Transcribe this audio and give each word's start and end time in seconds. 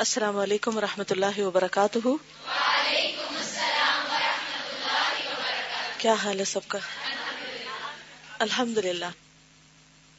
السلام 0.00 0.38
علیکم 0.38 0.76
و 0.76 0.80
رحمۃ 0.80 1.10
اللہ 1.10 1.40
وبرکاتہ۔ 1.40 2.08
کیا 5.98 6.12
حال 6.12 6.38
ہے 6.38 6.44
سب 6.44 6.60
کا؟ 6.68 6.78
الحمد 8.38 8.78
للہ 8.78 9.04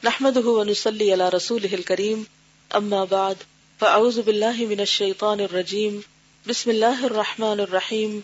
نحمد 0.04 0.36
ونسلی 0.36 1.12
علی 1.12 1.24
رسول 1.36 1.82
کریم 1.82 2.22
اما 2.70 3.04
بعد، 3.04 3.34
فاعوذ 3.78 4.18
باللہ 4.18 4.56
من 4.56 4.80
الشیطان 4.80 5.40
الرجیم۔ 5.40 6.00
بسم 6.46 6.70
اللہ 6.70 7.04
الرحمن 7.04 7.60
الرحیم۔ 7.60 8.20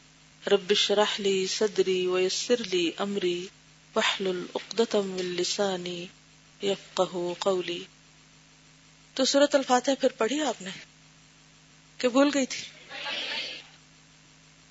رب 0.46 0.70
اشرح 0.70 1.14
لی 1.18 1.46
صدری 1.46 2.06
ویسر 2.06 2.62
لی 2.64 2.90
امری۔ 2.98 3.46
واحلل 3.94 4.44
عقدۃ 4.54 4.94
من 4.94 5.24
لسانی 5.24 6.06
یفقهوا 6.62 7.34
قولی۔ 7.38 7.84
تو 9.14 9.24
سورت 9.24 9.54
الفاتح 9.54 9.90
پھر 10.00 10.08
پڑھی 10.08 10.42
آپ 10.42 10.62
نے؟ 10.62 10.97
کہ 11.98 12.08
بھول 12.08 12.30
گئی 12.34 12.46
تھی؟ 12.46 12.62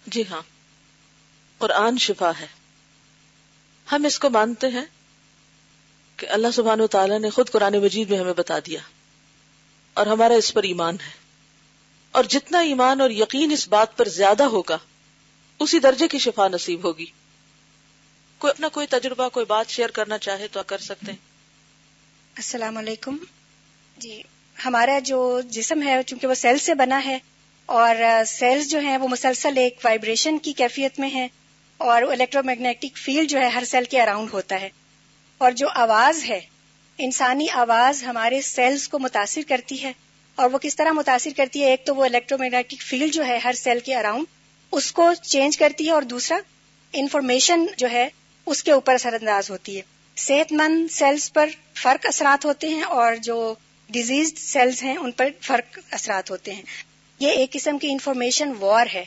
جی 0.07 0.23
ہاں 0.29 0.41
قرآن 1.57 1.97
شفا 1.97 2.31
ہے۔ 2.39 2.47
ہم 3.91 4.05
اس 4.05 4.19
کو 4.19 4.29
مانتے 4.29 4.67
ہیں 4.67 4.85
کہ 6.17 6.27
اللہ 6.29 6.47
سبحانہ 6.53 6.83
و 6.83 6.87
تعالیٰ 6.87 7.19
نے 7.19 7.29
خود 7.29 7.49
قرآن 7.49 7.73
مجید 7.73 8.09
میں 8.09 8.19
ہمیں 8.19 8.33
بتا 8.33 8.59
دیا 8.59 8.79
اور 9.93 10.05
ہمارا 10.05 10.33
اس 10.33 10.53
پر 10.53 10.63
ایمان 10.63 10.97
ہے۔ 11.05 11.11
اور 12.11 12.23
جتنا 12.23 12.59
ایمان 12.59 13.01
اور 13.01 13.09
یقین 13.09 13.51
اس 13.51 13.67
بات 13.67 13.97
پر 13.97 14.07
زیادہ 14.07 14.43
ہوگا، 14.43 14.77
اسی 15.59 15.79
درجے 15.79 16.07
کی 16.07 16.19
شفا 16.19 16.47
نصیب 16.47 16.83
ہوگی۔ 16.83 17.05
کوئی 18.37 18.51
اپنا 18.51 18.67
کوئی 18.67 18.87
تجربہ، 18.87 19.29
کوئی 19.29 19.45
بات 19.45 19.69
شیئر 19.69 19.89
کرنا 19.89 20.17
چاہے 20.17 20.47
تو 20.47 20.59
کر 20.67 20.77
سکتے 20.77 21.11
ہیں۔ 21.11 21.19
السلام 22.35 22.77
علیکم۔ 22.77 23.17
جی 23.97 24.23
ہمارا 24.65 24.99
جو 24.99 25.41
جسم 25.45 25.81
ہے، 25.81 26.03
چونکہ 26.03 26.27
وہ 26.27 26.33
سیل 26.33 26.57
سے 26.57 26.73
بنا 26.73 27.05
ہے، 27.05 27.19
اور 27.65 27.95
سیلز 28.27 28.67
جو 28.67 28.79
ہیں، 28.79 28.97
وہ 28.97 29.07
مسلسل 29.07 29.57
ایک 29.57 29.79
وائبریشن 29.83 30.37
کی 30.37 30.53
کیفیت 30.53 30.99
میں 30.99 31.09
ہے 31.09 31.27
اور 31.77 32.01
الیکٹرو 32.01 32.43
میگنیٹک 32.43 32.97
فیلڈ 32.97 33.29
جو 33.29 33.39
ہے، 33.39 33.47
ہر 33.47 33.63
سیل 33.63 33.83
کے 33.83 34.01
اراؤنڈ 34.01 34.29
ہوتا 34.33 34.61
ہے۔ 34.61 34.69
اور 35.37 35.51
جو 35.51 35.67
آواز 35.69 36.23
ہے، 36.23 36.39
انسانی 36.97 37.49
آواز 37.49 38.03
ہمارے 38.03 38.41
سیلز 38.41 38.87
کو 38.87 38.99
متاثر 38.99 39.41
کرتی 39.47 39.83
ہے۔ 39.83 39.91
اور 40.35 40.49
وہ 40.49 40.57
کس 40.57 40.75
طرح 40.75 40.91
متاثر 40.91 41.29
کرتی 41.37 41.61
ہے؟ 41.61 41.69
ایک 41.69 41.85
تو 41.85 41.95
وہ 41.95 42.05
الیکٹرو 42.05 42.37
میگنیٹک 42.37 42.81
فیلڈ 42.81 43.13
جو 43.13 43.25
ہے، 43.25 43.37
ہر 43.37 43.53
سیل 43.53 43.79
کے 43.79 43.95
اراؤنڈ 43.95 44.25
اس 44.71 44.91
کو 44.91 45.13
چینج 45.21 45.57
کرتی 45.57 45.85
ہے، 45.85 45.91
اور 45.91 46.01
دوسرا 46.01 46.37
انفارمیشن 46.93 47.65
جو 47.77 47.89
ہے، 47.91 48.09
اس 48.45 48.63
کے 48.63 48.71
اوپر 48.71 48.93
اثر 48.93 49.13
انداز 49.13 49.49
ہوتی 49.49 49.77
ہے۔ 49.77 49.81
صحت 50.17 50.51
مند 50.51 50.91
سیلز 50.91 51.31
پر 51.33 51.49
فرق 51.75 52.05
اثرات 52.05 52.45
ہوتے 52.45 52.69
ہیں، 52.69 52.83
اور 52.83 53.15
جو 53.15 53.53
ڈیزیزڈ 53.89 54.37
سیلز 54.37 54.83
ہیں، 54.83 54.97
ان 54.97 55.11
پر 55.11 55.27
فرق 55.41 55.79
اثرات 55.91 56.31
ہوتے 56.31 56.53
ہیں۔ 56.53 56.61
یہ 57.19 57.31
ایک 57.31 57.51
قسم 57.51 57.77
کی 57.77 57.91
انفارمیشن 57.91 58.51
وار 58.59 58.87
ہے، 58.93 59.05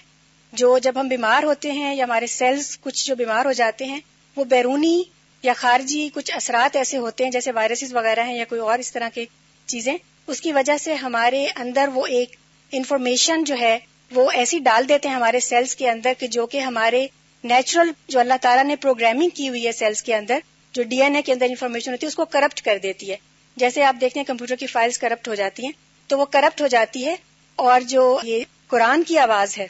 جو 0.52 0.78
جب 0.78 1.00
ہم 1.00 1.08
بیمار 1.08 1.42
ہوتے 1.42 1.72
ہیں 1.72 1.94
یا 1.94 2.04
ہمارے 2.04 2.26
سیلز 2.26 2.78
کچھ 2.80 3.06
جو 3.06 3.16
بیمار 3.16 3.44
ہو 3.44 3.52
جاتے 3.52 3.84
ہیں، 3.84 4.00
وہ 4.36 4.44
بیرونی 4.44 5.02
یا 5.42 5.52
خارجی 5.56 6.08
کچھ 6.14 6.32
اثرات 6.34 6.76
ایسے 6.76 6.96
ہوتے 6.96 7.24
ہیں 7.24 7.30
جیسے 7.30 7.52
وائرسز 7.52 7.94
وغیرہ 7.94 8.24
ہیں 8.24 8.36
یا 8.36 8.44
کوئی 8.44 8.60
اور 8.60 8.78
اس 8.78 8.92
طرح 8.92 9.08
کی 9.14 9.24
چیزیں۔ 9.66 9.96
اس 10.26 10.40
کی 10.40 10.52
وجہ 10.52 10.76
سے 10.76 10.94
ہمارے 10.94 11.46
اندر 11.56 11.88
وہ 11.94 12.06
ایک 12.06 12.36
انفارمیشن 12.72 13.44
جو 13.44 13.54
ہے، 13.60 13.78
وہ 14.10 14.30
ایسی 14.30 14.58
ڈال 14.58 14.88
دیتے 14.88 15.08
ہیں 15.08 15.14
ہمارے 15.14 15.40
سیلز 15.40 15.76
کے 15.76 15.90
اندر 15.90 16.12
کہ 16.18 16.26
جو 16.26 16.46
کہ 16.46 16.58
ہمارے 16.58 17.06
نیچرل 17.44 17.90
جو 18.08 18.20
اللہ 18.20 18.34
تعالیٰ 18.40 18.64
نے 18.64 18.76
پروگرامنگ 18.76 19.28
کی 19.28 19.48
ہوئی 19.48 19.66
ہے 19.66 19.72
سیلز 19.72 20.02
کے 20.02 20.14
اندر، 20.14 20.38
جو 20.72 20.82
ڈی 20.82 21.02
این 21.02 21.16
اے 21.16 21.22
کے 21.22 21.32
اندر 21.32 21.46
انفارمیشن 21.48 21.90
ہوتی 21.90 22.06
ہے، 22.06 22.08
اس 22.08 22.14
کو 22.14 22.24
کرپٹ 22.24 22.62
کر 22.62 22.78
دیتی 22.82 23.10
ہے۔ 23.10 23.16
جیسے 23.60 23.84
آپ 23.84 23.96
دیکھتے 24.00 24.20
ہیں 24.20 24.26
کمپیوٹر 24.26 24.56
کی 24.56 24.66
فائلز 24.66 24.98
کرپٹ 24.98 25.28
ہو 25.28 25.34
جاتی 25.34 25.64
ہیں، 25.64 25.72
تو 26.10 26.18
وہ 26.18 26.24
کرپٹ 26.24 26.60
ہو 26.60 26.66
جاتی 26.66 27.04
ہے 27.06 27.14
اور 27.58 27.80
جو 27.80 28.04
یہ 28.22 28.44
قرآن 28.68 29.02
کی 29.02 29.18
آواز 29.18 29.58
ہے، 29.58 29.66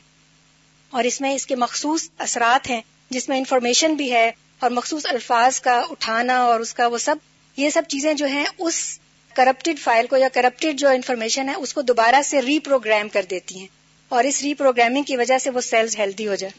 اور 0.93 1.05
اس 1.05 1.21
میں 1.21 1.35
اس 1.35 1.47
کے 1.47 1.57
مخصوص 1.57 2.09
اثرات 2.19 2.71
ہیں، 2.71 2.81
جس 3.11 3.29
میں 3.29 3.39
انفارمیشن 3.39 3.95
بھی 3.95 4.13
ہے 4.13 4.31
اور 4.59 4.71
مخصوص 4.71 5.07
الفاظ 5.07 5.61
کا 5.61 5.79
اٹھانا 5.91 6.39
اور 6.41 6.61
اس 6.61 6.75
کا 6.75 6.87
وہ 6.87 6.99
سب، 6.99 7.17
یہ 7.57 7.71
سب 7.71 7.83
چیزیں 7.89 8.13
جو 8.15 8.27
ہیں، 8.27 8.45
اس 8.59 8.99
کرپٹڈ 9.37 9.79
فائل 9.79 10.07
کو 10.07 10.17
یا 10.17 10.29
کرپٹڈ 10.33 10.79
جو 10.79 10.89
انفارمیشن 10.89 11.49
ہے، 11.49 11.55
اس 11.55 11.75
کو 11.75 11.83
دوبارہ 11.83 12.23
سے 12.25 12.43
ری 12.43 12.59
پروگرام 12.61 13.09
کر 13.09 13.25
دیتی 13.31 13.59
ہیں۔ 13.59 13.67
اور 14.11 14.25
اس 14.25 14.43
ری 14.43 14.55
پروگرامنگ 14.55 15.03
کی 15.03 15.17
وجہ 15.17 15.39
سے 15.39 15.51
وہ 15.51 15.61
سیلز 15.61 15.97
ہیلدی 15.99 16.27
ہو 16.29 16.35
جائے 16.35 16.53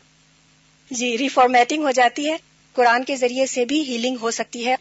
جی 0.91 1.17
ری 1.17 1.27
فارمیٹنگ 1.27 1.83
ہو 1.83 1.91
جاتی 1.91 2.29
ہے۔ 2.29 2.35
قرآن 2.75 3.03
کے 3.03 3.15
ذریعے 3.15 3.45
سے 3.45 3.65
بھی 3.65 3.81
ہیلنگ 3.81 4.17
ہو 4.21 4.31
سکتی 4.31 4.65
ہے۔ 4.67 4.75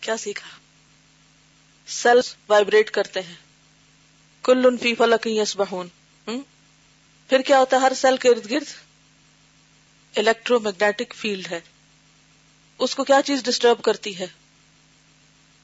کیا 0.00 0.16
سیکھا؟ 0.16 0.48
سیلز 1.86 2.36
وائبریٹ 2.48 2.90
کرتے 2.90 3.22
ہیں۔ 3.22 3.34
کل 4.42 4.76
فی 4.82 4.94
فلک 4.94 5.28
بہون 5.56 5.88
پھر 7.28 7.40
کیا 7.40 7.58
ہوتا 7.58 7.76
ہے؟ 7.76 7.80
ہر 7.80 7.92
سیل 7.96 8.16
کے 8.16 8.28
ارد 8.28 8.50
گرد 8.50 8.66
الیکٹرو 10.16 10.60
میگنیٹک 10.60 11.14
فیلڈ 11.14 11.46
ہے۔ 11.50 11.60
اس 12.78 12.94
کو 12.94 13.04
کیا 13.04 13.20
چیز 13.24 13.42
ڈسٹرب 13.42 13.82
کرتی 13.82 14.18
ہے؟ 14.18 14.26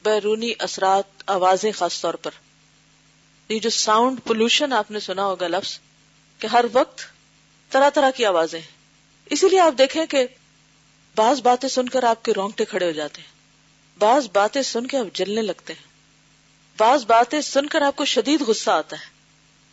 بیرونی 0.02 0.52
اثرات، 0.58 1.22
آوازیں 1.26 1.72
خاص 1.72 2.00
طور 2.00 2.14
پر۔ 2.14 2.30
یہ 3.48 3.58
جو 3.58 3.70
ساؤنڈ 3.70 4.20
پولوشن 4.24 4.72
آپ 4.72 4.90
نے 4.90 5.00
سنا 5.00 5.24
ہوگا 5.24 5.48
لفظ، 5.48 5.78
کہ 6.38 6.46
ہر 6.46 6.64
وقت 6.72 7.02
طرح 7.70 7.90
طرح 7.90 8.10
کی 8.10 8.26
آوازیں۔ 8.26 8.60
اسی 9.26 9.48
لیے 9.48 9.60
آپ 9.60 9.74
دیکھیں 9.78 10.06
کہ 10.06 10.26
بعض 11.16 11.40
باتیں 11.42 11.68
سن 11.68 11.88
کر 11.88 12.02
آپ 12.02 12.24
کے 12.24 12.32
رونگٹے 12.32 12.64
کھڑے 12.64 12.86
ہو 12.86 12.90
جاتے 12.90 13.20
ہیں۔ 13.20 13.28
بعض 13.98 14.28
باتیں 14.32 14.62
سن 14.62 14.86
کے 14.86 14.98
آپ 14.98 15.16
جلنے 15.16 15.42
لگتے 15.42 15.72
ہیں۔ 15.72 15.89
بعض 16.80 17.04
باتیں 17.06 17.40
سن 17.40 17.66
کر 17.66 17.82
آپ 17.82 17.96
کو 17.96 18.04
شدید 18.04 18.40
غصہ 18.40 18.70
آتا 18.70 18.96
ہے۔ 19.00 19.04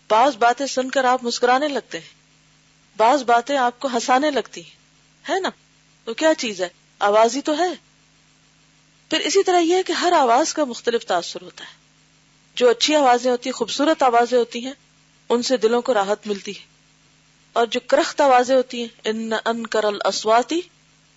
بعض 0.09 0.37
باتیں 0.37 0.65
سن 0.65 0.89
کر 0.89 1.03
آپ 1.03 1.23
مسکرانے 1.23 1.67
لگتے 1.67 1.99
ہیں۔ 1.99 2.07
بعض 2.97 3.23
باتیں 3.23 3.57
آپ 3.57 3.79
کو 3.79 3.87
ہنسانے 3.87 4.31
لگتی 4.31 4.63
ہیں۔ 4.63 4.75
ہے 5.29 5.39
نا؟ 5.39 5.49
تو 6.03 6.13
کیا 6.13 6.33
چیز 6.37 6.61
ہے؟ 6.61 6.67
آواز 6.99 7.35
ہی 7.35 7.41
تو 7.41 7.57
ہے۔ 7.57 7.73
پھر 9.09 9.19
اسی 9.19 9.43
طرح 9.43 9.59
یہ 9.59 9.75
ہے 9.75 9.83
کہ 9.83 9.91
ہر 9.91 10.11
آواز 10.11 10.53
کا 10.53 10.63
مختلف 10.63 11.05
تاثر 11.05 11.41
ہوتا 11.41 11.63
ہے۔ 11.63 11.69
جو 12.55 12.69
اچھی 12.69 12.95
آوازیں 12.95 13.31
ہوتی 13.31 13.49
ہیں 13.49 13.57
خوبصورت 13.57 14.03
آوازیں 14.03 14.37
ہوتی 14.37 14.65
ہیں، 14.65 14.73
ان 15.29 15.43
سے 15.43 15.57
دلوں 15.57 15.81
کو 15.81 15.93
راحت 15.93 16.27
ملتی 16.27 16.55
ہے۔ 16.59 16.65
اور 17.53 17.65
جو 17.65 17.79
کرخت 17.79 18.21
آوازیں 18.21 18.55
ہوتی 18.55 18.81
ہیں، 18.81 18.87
ان 19.03 19.33
ان 19.45 19.67
کر 19.67 19.85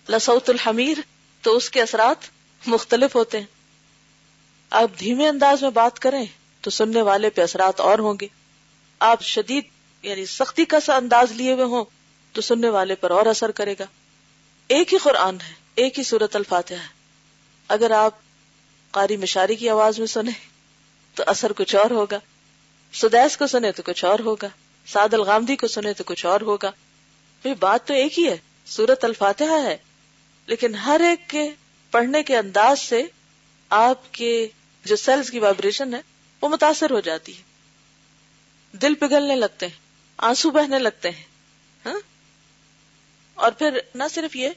لسوت 0.09 0.49
الحمیر، 0.49 0.97
تو 1.41 1.57
اس 1.57 1.69
کے 1.69 1.81
اثرات 1.81 2.17
مختلف 2.67 3.15
ہوتے 3.15 3.39
ہیں۔ 3.39 3.60
آپ 4.71 4.91
دھیمے 4.99 5.27
انداز 5.27 5.61
میں 5.61 5.69
بات 5.69 5.99
کریں 5.99 6.25
تو 6.61 6.69
سننے 6.69 7.01
والے 7.01 7.29
پہ 7.29 7.41
اثرات 7.41 7.79
اور 7.79 7.99
ہوں 7.99 8.13
گے۔ 8.21 8.27
آپ 8.99 9.21
شدید 9.21 9.63
یعنی 10.01 10.25
سختی 10.25 10.65
کا 10.65 10.79
سا 10.79 10.95
انداز 10.95 11.31
لیے 11.31 11.53
ہوئے 11.53 11.63
ہوں 11.63 11.85
تو 12.31 12.41
سننے 12.41 12.69
والے 12.69 12.95
پر 12.95 13.11
اور 13.11 13.25
اثر 13.25 13.51
کرے 13.51 13.75
گا۔ 13.79 13.83
ایک 14.67 14.93
ہی 14.93 14.97
قرآن 14.97 15.41
ہے، 15.41 15.53
ایک 15.75 15.97
ہی 15.99 16.03
صورت 16.03 16.35
الفاتحہ 16.35 16.77
ہے۔ 16.77 16.87
اگر 17.67 17.91
آپ 17.91 18.11
قاری 18.91 19.17
مشاری 19.17 19.55
کی 19.55 19.69
آواز 19.69 19.99
میں 19.99 20.07
سنیں 20.07 20.47
تو 21.15 21.23
اثر 21.27 21.53
کچھ 21.53 21.75
اور 21.75 21.91
ہوگا۔ 21.91 22.19
سدیس 22.93 23.37
کو 23.37 23.47
سنے 23.47 23.71
تو 23.71 23.83
کچھ 23.85 24.05
اور 24.05 24.19
ہوگا۔ 24.19 24.47
سعد 24.85 25.13
الغامدی 25.13 25.55
کو 25.55 25.67
سنے 25.67 25.93
تو 25.93 26.03
کچھ 26.03 26.25
اور 26.25 26.41
ہوگا۔ 26.41 26.71
بات 27.59 27.87
تو 27.87 27.93
ایک 27.93 28.19
ہی 28.19 28.27
ہے 28.27 28.37
سورت 28.65 29.03
الفاتحہ 29.03 29.63
ہے۔ 29.63 29.77
لیکن 30.45 30.75
ہر 30.75 31.01
ایک 31.03 31.29
کے 31.29 31.49
پڑھنے 31.91 32.23
کے 32.23 32.37
انداز 32.37 32.79
سے 32.79 33.03
آپ 33.69 34.13
کے 34.13 34.47
جو 34.85 34.95
سیلز 34.95 35.31
کی 35.31 35.39
وائبریشن 35.39 35.93
ہے، 35.93 36.01
وہ 36.41 36.49
متاثر 36.49 36.91
ہو 36.91 36.99
جاتی 36.99 37.37
ہے۔ 37.37 37.41
دل 38.77 38.95
پگھلنے 38.95 39.35
لگتے 39.35 39.67
ہیں، 39.67 39.79
آنسو 40.17 40.51
بہنے 40.51 40.79
لگتے 40.79 41.09
ہیں 41.09 41.23
ہاں؟ 41.85 41.99
اور 43.33 43.51
پھر 43.51 43.79
نہ 43.95 44.03
صرف 44.11 44.35
یہ 44.35 44.49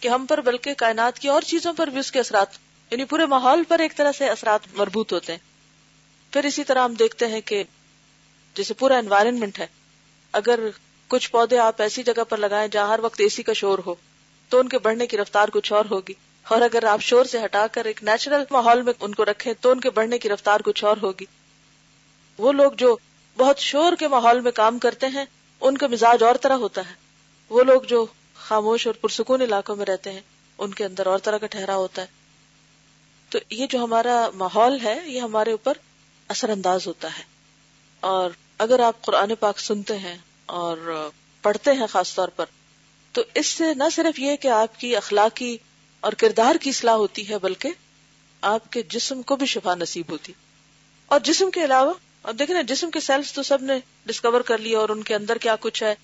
کہ 0.00 0.08
ہم 0.08 0.26
پر 0.26 0.40
بلکہ 0.40 0.74
کائنات 0.74 1.18
کی 1.18 1.28
اور 1.28 1.42
چیزوں 1.42 1.72
پر 1.72 1.86
بھی 1.86 1.98
اس 1.98 2.12
کے 2.12 2.20
اثرات 2.20 2.46
یعنی 2.90 3.04
پورے 3.04 3.26
ماحول 3.26 3.62
پر 3.64 3.78
ایک 3.78 3.96
طرح 3.96 4.12
سے 4.12 4.28
اثرات 4.28 4.60
مربوط 4.72 5.12
ہوتے 5.12 5.32
ہیں۔ 5.32 5.38
پھر 6.32 6.44
اسی 6.44 6.64
طرح 6.64 6.84
ہم 6.84 6.94
دیکھتے 6.94 7.26
ہیں 7.26 7.40
کہ 7.40 7.64
جیسے 8.54 8.74
پورا 8.74 8.98
انوائرمنٹ 8.98 9.58
ہے، 9.58 9.66
اگر 10.32 10.60
کچھ 11.08 11.30
پودے 11.30 11.58
آپ 11.58 11.82
ایسی 11.82 12.02
جگہ 12.02 12.24
پر 12.24 12.36
لگائیں 12.36 12.68
جہاں 12.68 12.88
ہر 12.88 13.00
وقت 13.02 13.20
اے 13.20 13.28
سی 13.28 13.42
کا 13.42 13.52
شور 13.52 13.78
ہو، 13.86 13.94
تو 14.48 14.58
ان 14.58 14.68
کے 14.68 14.78
بڑھنے 14.78 15.06
کی 15.06 15.16
رفتار 15.16 15.48
کچھ 15.48 15.72
اور 15.72 15.84
ہوگی۔ 15.90 16.14
اور 16.50 16.60
اگر 16.60 16.84
آپ 16.84 17.02
شور 17.02 17.24
سے 17.24 17.44
ہٹا 17.44 17.66
کر 17.66 17.84
ایک 17.84 18.02
نیچرل 18.02 18.44
ماحول 18.50 18.82
میں 18.82 18.92
ان 19.00 19.14
کو 19.14 19.24
رکھیں 19.24 19.52
تو 19.60 19.70
ان 19.70 19.80
کے 19.80 19.90
بڑھنے 19.90 20.18
کی 20.18 20.28
رفتار 20.28 20.60
کچھ 20.60 20.84
اور 20.84 20.96
ہوگی۔ 21.02 21.24
وہ 22.38 22.52
لوگ 22.52 22.72
جو 22.72 22.96
بہت 23.36 23.58
شور 23.58 23.92
کے 23.98 24.08
ماحول 24.08 24.40
میں 24.40 24.52
کام 24.52 24.78
کرتے 24.78 25.06
ہیں، 25.06 25.24
ان 25.60 25.78
کا 25.78 25.86
مزاج 25.86 26.22
اور 26.22 26.34
طرح 26.34 26.52
ہوتا 26.52 26.90
ہے۔ 26.90 26.94
وہ 27.50 27.62
لوگ 27.62 27.82
جو 27.82 28.06
خاموش 28.34 28.86
اور 28.86 28.94
پرسکون 28.94 29.42
علاقوں 29.42 29.76
میں 29.76 29.86
رہتے 29.86 30.12
ہیں، 30.12 30.20
ان 30.58 30.74
کے 30.74 30.84
اندر 30.84 31.06
اور 31.06 31.18
طرح 31.18 31.38
کا 31.38 31.46
ٹھہرا 31.46 31.76
ہوتا 31.76 32.02
ہے۔ 32.02 32.06
تو 33.28 33.38
یہ 33.50 33.66
جو 33.66 33.84
ہمارا 33.84 34.28
ماحول 34.34 34.78
ہے، 34.84 35.00
یہ 35.06 35.20
ہمارے 35.20 35.50
اوپر 35.50 35.72
اثر 36.28 36.48
انداز 36.48 36.86
ہوتا 36.86 37.18
ہے۔ 37.18 37.22
اور 38.00 38.30
اگر 38.58 38.80
آپ 38.80 39.02
قرآن 39.02 39.34
پاک 39.34 39.58
سنتے 39.58 39.98
ہیں 39.98 40.18
اور 40.46 41.08
پڑھتے 41.42 41.72
ہیں 41.72 41.86
خاص 41.86 42.14
طور 42.14 42.28
پر، 42.28 42.44
تو 43.12 43.22
اس 43.34 43.46
سے 43.46 43.74
نہ 43.74 43.84
صرف 43.92 44.18
یہ 44.18 44.36
کہ 44.36 44.48
آپ 44.48 44.80
کی 44.80 44.96
اخلاقی 44.96 45.56
اور 46.00 46.12
کردار 46.12 46.54
کی 46.60 46.70
اصلاح 46.70 46.94
ہوتی 46.94 47.28
ہے، 47.28 47.38
بلکہ 47.38 47.68
آپ 48.40 48.72
کے 48.72 48.82
جسم 48.82 49.22
کو 49.22 49.36
بھی 49.36 49.46
شفا 49.46 49.74
نصیب 49.74 50.04
ہوتی۔ 50.08 50.32
اور 51.06 51.20
جسم 51.20 51.50
کے 51.50 51.64
علاوہ، 51.64 51.92
اب 52.22 52.38
دیکھیں 52.38 52.56
نا، 52.56 52.62
جسم 52.62 52.90
کے 52.90 53.00
سیلس 53.00 53.32
تو 53.32 53.42
سب 53.42 53.62
نے 53.62 53.74
ڈسکور 54.06 54.40
کر 54.40 54.58
لیا 54.58 54.78
اور 54.78 54.88
ان 54.88 55.02
کے 55.02 55.14
اندر 55.14 55.38
کیا 55.38 55.56
کچھ 55.60 55.82
ہے۔ 55.82 55.94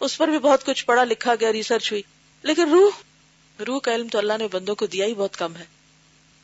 اس 0.00 0.18
پر 0.18 0.28
بھی 0.28 0.38
بہت 0.38 0.66
کچھ 0.66 0.84
پڑھا 0.84 1.04
لکھا 1.04 1.34
گیا 1.40 1.52
ریسرچ 1.52 1.92
ہوئی۔ 1.92 2.02
لیکن 2.42 2.68
روح 2.70 2.90
روح 3.66 3.78
کا 3.78 3.94
علم 3.94 4.08
تو 4.08 4.18
اللہ 4.18 4.32
نے 4.38 4.48
بندوں 4.52 4.74
کو 4.74 4.86
دیا 4.86 5.06
ہی 5.06 5.14
بہت 5.14 5.36
کم 5.36 5.56
ہے۔ 5.56 5.64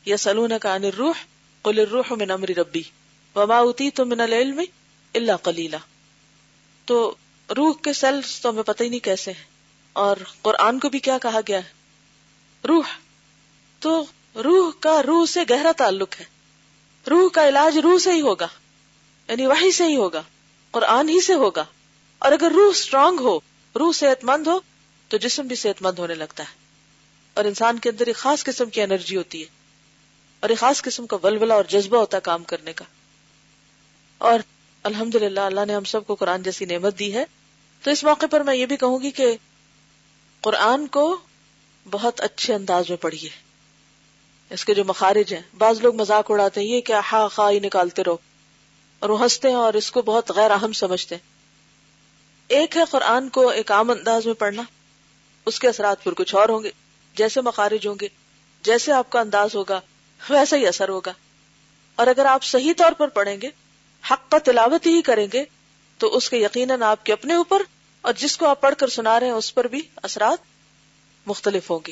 یا 0.05 0.17
سلون 0.17 0.51
کا 0.61 0.75
ان 0.75 0.83
روح 0.83 1.13
قل 1.61 1.79
الروح 1.79 2.03
من 2.11 2.31
امر 2.31 2.49
ربی۔ 2.57 2.83
وما 3.35 3.57
اوتی 3.57 3.91
تو 3.91 4.05
من 4.05 4.19
العلم 4.19 4.61
اللہ 5.13 5.31
کلیلہ 5.43 5.75
تو 6.85 7.15
روح 7.57 7.73
کے 7.83 7.93
سیلس 7.93 8.41
تو 8.41 8.49
ہمیں 8.49 8.63
پتہ 8.63 8.83
ہی 8.83 8.89
نہیں 8.89 8.99
کیسے 8.99 9.31
ہیں۔ 9.31 9.43
اور 9.93 10.17
قرآن 10.41 10.79
کو 10.79 10.89
بھی 10.89 10.99
کیا 10.99 11.17
کہا 11.17 11.39
گیا 11.47 11.57
ہے؟ 11.57 11.84
روح، 12.67 12.87
تو 13.79 14.05
روح 14.43 14.71
کا 14.79 15.01
روح 15.03 15.25
سے 15.25 15.39
گہرا 15.49 15.71
تعلق 15.77 16.19
ہے۔ 16.19 16.25
روح 17.09 17.29
کا 17.29 17.47
علاج 17.47 17.77
روح 17.77 17.97
سے 17.97 18.11
ہی 18.11 18.21
ہوگا 18.21 18.47
یعنی 19.27 19.45
وہی 19.45 19.71
سے 19.71 19.83
ہی 19.83 19.95
ہوگا، 19.95 20.21
قرآن 20.71 21.09
ہی 21.09 21.21
سے 21.21 21.33
ہوگا۔ 21.33 21.65
اور 22.19 22.31
اگر 22.31 22.51
روح 22.51 22.69
اسٹرانگ 22.69 23.19
ہو، 23.19 23.39
روح 23.75 23.91
صحت 23.91 24.23
مند 24.23 24.47
ہو، 24.47 24.59
تو 25.07 25.17
جسم 25.17 25.47
بھی 25.47 25.55
صحت 25.55 25.81
مند 25.81 25.99
ہونے 25.99 26.13
لگتا 26.13 26.43
ہے۔ 26.43 26.53
اور 27.33 27.45
انسان 27.45 27.79
کے 27.79 27.89
اندر 27.89 28.07
ایک 28.07 28.15
خاص 28.15 28.43
قسم 28.43 28.69
کی 28.69 28.81
انرجی 28.81 29.17
ہوتی 29.17 29.41
ہے، 29.41 29.47
اور 30.39 30.49
ایک 30.49 30.59
خاص 30.59 30.81
قسم 30.81 31.07
کا 31.07 31.17
ولولہ 31.23 31.53
اور 31.53 31.63
جذبہ 31.63 31.97
ہوتا 31.97 32.17
ہے 32.17 32.21
کام 32.21 32.43
کرنے 32.43 32.73
کا۔ 32.73 32.85
اور 34.17 34.39
الحمد 34.83 35.15
للہ 35.15 35.39
اللہ 35.39 35.65
نے 35.67 35.75
ہم 35.75 35.83
سب 35.83 36.07
کو 36.07 36.15
قرآن 36.15 36.43
جیسی 36.43 36.65
نعمت 36.65 36.99
دی 36.99 37.13
ہے۔ 37.13 37.25
تو 37.83 37.91
اس 37.91 38.03
موقع 38.03 38.25
پر 38.31 38.41
میں 38.41 38.55
یہ 38.55 38.65
بھی 38.65 38.77
کہوں 38.77 39.01
گی 39.01 39.11
کہ 39.11 39.37
قرآن 40.41 40.87
کو 40.87 41.17
بہت 41.91 42.21
اچھے 42.21 42.53
انداز 42.53 42.89
میں 42.89 42.97
پڑھیے 42.97 43.29
اس 44.49 44.65
کے 44.65 44.73
جو 44.73 44.85
مخارج 44.85 45.33
ہیں، 45.33 45.41
بعض 45.57 45.79
لوگ 45.81 45.95
مذاق 45.95 46.31
اڑاتے 46.31 46.61
ہیں، 46.61 46.67
یہ 46.67 46.81
کیا 46.81 47.01
ہا 47.11 47.27
خا 47.27 47.51
ہی 47.51 47.59
نکالتے 47.59 48.03
رہو۔ 48.03 48.17
اور 48.99 49.09
وہ 49.09 49.21
ہنستے 49.21 49.47
ہیں 49.47 49.55
اور 49.55 49.73
اس 49.73 49.91
کو 49.91 50.01
بہت 50.01 50.31
غیر 50.31 50.51
اہم 50.51 50.71
سمجھتے 50.71 51.15
ہیں۔ 51.15 51.21
ایک 52.47 52.77
ہے 52.77 52.81
قرآن 52.91 53.29
کو 53.29 53.49
ایک 53.49 53.71
عام 53.71 53.89
انداز 53.89 54.25
میں 54.25 54.33
پڑھنا۔ 54.33 54.63
اس 55.45 55.59
کے 55.59 55.67
اثرات 55.67 56.03
پھر 56.03 56.11
کچھ 56.11 56.35
اور 56.35 56.49
ہوں 56.49 56.63
گے۔ 56.63 56.71
جیسے 57.15 57.41
مخارج 57.41 57.87
ہوں 57.87 57.95
گے، 58.01 58.07
جیسے 58.63 58.91
آپ 58.91 59.09
کا 59.09 59.19
انداز 59.19 59.55
ہوگا 59.55 59.81
ویسا 60.29 60.57
ہی 60.57 60.67
اثر 60.67 60.89
ہوگا۔ 60.89 61.13
اور 61.95 62.07
اگر 62.07 62.25
آپ 62.25 62.43
صحیح 62.43 62.73
طور 62.77 62.91
پر 62.91 63.07
پڑھیں 63.07 63.41
گے، 63.41 63.49
حق 64.11 64.31
کا 64.31 64.37
تلاوت 64.37 64.85
ہی 64.85 65.01
کریں 65.01 65.27
گے، 65.33 65.43
تو 65.97 66.07
اس 66.17 66.29
کے 66.29 66.37
یقیناً 66.37 66.81
آپ 66.81 67.05
کے 67.05 67.13
اپنے 67.13 67.35
اوپر 67.35 67.61
اور 68.01 68.13
جس 68.13 68.37
کو 68.37 68.47
آپ 68.47 68.61
پڑھ 68.61 68.75
کر 68.75 68.87
سنا 68.87 69.19
رہے 69.19 69.27
ہیں، 69.27 69.33
اس 69.33 69.53
پر 69.55 69.67
بھی 69.67 69.81
اثرات 70.03 70.54
مختلف 71.25 71.71
ہوں 71.71 71.79
گے 71.87 71.91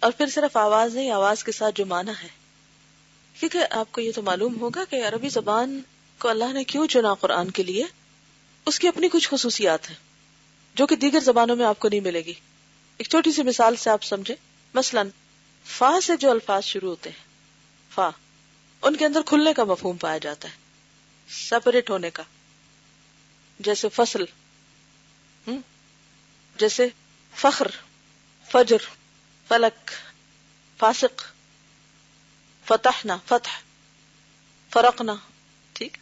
اور 0.00 0.12
پھر 0.12 0.26
صرف 0.26 0.56
آواز 0.56 0.94
نہیں، 0.94 1.10
آواز 1.10 1.44
کے 1.44 1.52
ساتھ 1.52 1.74
جو 1.74 1.86
مانا 1.86 2.12
ہے۔ 2.22 2.28
کیونکہ 3.40 3.58
آپ 3.70 3.92
کو 3.92 4.00
یہ 4.00 4.12
تو 4.12 4.22
معلوم 4.22 4.60
ہوگا 4.60 4.84
کہ 4.90 5.08
عربی 5.08 5.28
زبان 5.28 5.80
کو 6.18 6.28
اللہ 6.28 6.52
نے 6.52 6.64
کیوں 6.64 6.86
چنا 6.86 7.14
قرآن 7.14 7.50
کے 7.50 7.62
لیے؟ 7.62 7.84
اس 8.66 8.78
کی 8.78 8.88
اپنی 8.88 9.08
کچھ 9.12 9.28
خصوصیات 9.28 9.88
ہیں 9.88 9.96
جو 10.74 10.86
کہ 10.86 10.96
دیگر 10.96 11.20
زبانوں 11.20 11.56
میں 11.56 11.66
آپ 11.66 11.78
کو 11.78 11.88
نہیں 11.88 12.00
ملے 12.00 12.20
گی۔ 12.20 12.32
ایک 12.96 13.08
چھوٹی 13.08 13.32
سی 13.32 13.42
مثال 13.42 13.76
سے 13.76 13.90
آپ 13.90 14.02
سمجھے 14.02 14.34
مثلا، 14.74 15.02
فا 15.64 16.00
سے 16.02 16.16
جو 16.16 16.30
الفاظ 16.30 16.64
شروع 16.64 16.90
ہوتے 16.90 17.10
ہیں، 17.10 17.24
فا، 17.94 18.10
ان 18.82 18.96
کے 18.96 19.06
اندر 19.06 19.20
کھلنے 19.26 19.52
کا 19.52 19.64
مفہوم 19.64 19.96
پایا 19.96 20.18
جاتا 20.18 20.48
ہے 20.48 20.54
سپریٹ 21.28 21.90
ہونے 21.90 22.10
کا۔ 22.10 22.22
جیسے 23.60 23.88
فصل 23.88 24.24
جیسے 26.58 26.88
فخر۔ 27.34 27.66
فجر، 28.52 28.78
فلک، 29.48 29.90
فاسق، 30.78 31.22
فتحنا، 32.64 33.16
فتح، 33.26 33.58
فرقنا، 34.72 35.14
ٹھیک؟ 35.72 35.96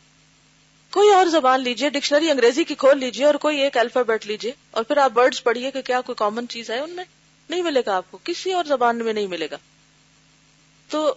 کوئی 0.92 1.10
اور 1.10 1.26
زبان 1.26 1.60
لیجیے، 1.60 1.90
ڈکشنری 1.90 2.30
انگریزی 2.30 2.64
کی 2.64 2.74
کھول 2.74 2.98
لیجیے 2.98 3.24
اور 3.24 3.34
کوئی 3.34 3.60
ایک 3.60 3.76
الفابیٹ 3.76 4.26
لیجیے 4.26 4.52
اور 4.70 4.84
پھر 4.84 4.96
آپ 4.96 5.10
برڈز 5.10 5.42
پڑھیے 5.42 5.70
کہ 5.70 5.82
کیا 5.82 6.00
کوئی 6.00 6.16
کامن 6.16 6.48
چیز 6.48 6.70
ہے 6.70 6.78
ان 6.78 6.90
میں؟ 6.90 7.04
نہیں 7.50 7.62
ملے 7.62 7.82
گا 7.86 7.96
آپ 7.96 8.10
کو، 8.10 8.18
کسی 8.24 8.52
اور 8.52 8.64
زبان 8.64 9.04
میں 9.04 9.12
نہیں 9.12 9.26
ملے 9.26 9.48
گا۔ 9.50 9.56
تو 10.88 11.14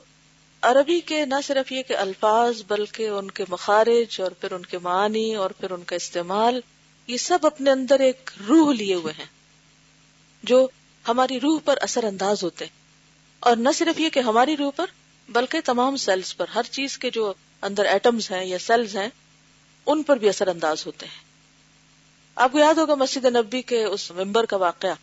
عربی 0.62 1.02
کے 1.02 1.26
نہ 1.26 1.36
صرف 1.44 1.72
یہ 1.72 1.84
کہ 1.84 1.98
الفاظ، 1.98 2.62
بلکہ 2.68 3.08
ان 3.08 3.32
کے 3.32 3.44
مخارج 3.50 4.22
اور 4.22 4.32
پھر 4.32 4.52
ان 4.52 4.66
کے 4.66 4.78
معنی 4.78 5.36
اور 5.36 5.50
پھر 5.50 5.72
ان 5.72 5.84
کا 5.84 5.96
استعمال، 5.96 6.62
یہ 7.08 7.18
سب 7.18 7.46
اپنے 7.46 7.72
اندر 7.72 8.00
ایک 8.00 8.32
روح 8.48 8.74
لیے 8.74 8.96
ہوئے 8.96 9.14
ہیں، 9.20 9.26
جو 10.44 10.68
ہماری 11.08 11.40
روح 11.40 11.60
پر 11.66 11.78
اثر 11.82 12.04
انداز 12.04 12.44
ہوتے 12.44 12.66
ہیں۔ 12.66 12.82
اور 13.40 13.56
نہ 13.56 13.70
صرف 13.76 14.00
یہ 14.00 14.10
کہ 14.10 14.20
ہماری 14.20 14.58
روح 14.58 14.72
پر، 14.76 14.86
بلکہ 15.30 15.60
تمام 15.66 15.96
سیلز 15.96 16.38
پر، 16.38 16.48
ہر 16.48 16.64
چیز 16.64 16.98
کے 16.98 17.10
جو 17.10 17.34
اندر 17.62 17.86
ایٹمز 17.86 18.32
ہیں 18.32 18.46
یا 18.46 18.60
سیلز 18.60 18.98
ہیں، 18.98 19.10
ان 19.86 20.04
پر 20.04 20.18
بھی 20.18 20.30
اثر 20.30 20.48
انداز 20.48 20.86
ہوتے 20.86 21.06
ہیں۔ 21.06 21.24
آپ 22.36 22.52
کو 22.52 22.60
یاد 22.60 22.74
ہوگا 22.74 22.96
مسجد 22.96 23.26
نبی 23.26 23.62
کے 23.62 23.84
اس 23.84 24.12
ممبر 24.12 24.46
کا 24.46 24.58
واقعہ۔ 24.58 24.94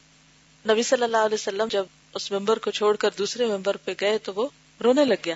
نبی 0.68 0.82
صلی 0.82 1.02
اللہ 1.02 1.16
علیہ 1.16 1.34
وسلم 1.34 1.66
جب 1.70 1.84
اس 2.14 2.32
ممبر 2.32 2.58
کو 2.58 2.70
چھوڑ 2.70 2.96
کر 2.96 3.10
دوسرے 3.18 3.46
ممبر 3.46 3.76
پہ 3.76 3.94
گئے 4.00 4.18
تو 4.18 4.32
وہ 4.34 4.48
رونے 4.84 5.04
لگ 5.04 5.14
گیا۔ 5.24 5.34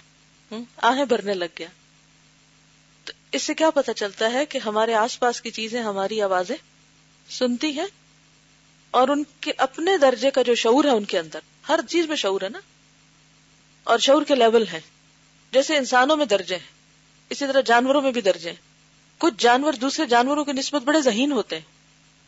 آہیں 0.77 1.05
بھرنے 1.05 1.35
لگ 1.35 1.45
گیا۔ 1.59 1.69
تو 3.05 3.13
اس 3.33 3.43
سے 3.43 3.55
کیا 3.55 3.71
پتا 3.71 3.95
چلتا 3.95 4.33
ہے 4.33 4.47
کہ 4.47 4.59
ہمارے 4.59 4.95
آس 4.95 5.21
پاس 5.21 5.41
کی 5.41 5.51
چیزیں، 5.51 5.83
ہماری 5.83 6.23
آوازیں 6.23 6.57
سنتی 7.31 7.79
ہیں 7.79 7.87
اور 8.93 9.09
ان 9.09 9.23
کے 9.41 9.53
اپنے 9.59 9.99
درجے 9.99 10.31
کا 10.31 10.43
جو 10.43 10.55
شعور 10.55 10.85
ہے 10.85 10.91
ان 10.91 11.05
کے 11.05 11.19
اندر، 11.19 11.39
ہر 11.69 11.81
چیز 11.89 12.07
میں 12.07 12.17
شعور 12.17 12.41
ہے 12.41 12.49
نا؟ 12.49 12.59
اور 13.85 13.99
شعور 13.99 14.23
کے 14.23 14.35
لیول 14.35 14.69
ہیں۔ 14.69 14.81
جیسے 15.53 15.77
انسانوں 15.77 16.17
میں 16.17 16.27
درجے 16.27 16.57
ہیں، 16.57 16.71
اسی 17.31 17.47
طرح 17.47 17.61
جانوروں 17.61 18.03
میں 18.03 18.13
بھی 18.13 18.21
درجے 18.21 18.49
ہیں۔ 18.49 18.57
کچھ 19.19 19.35
جانور 19.39 19.73
دوسرے 19.73 20.07
جانوروں 20.07 20.45
کی 20.45 20.53
نسبت 20.53 20.83
بڑے 20.83 21.01
ذہین 21.01 21.33
ہوتے 21.33 21.59
ہیں، 21.59 21.63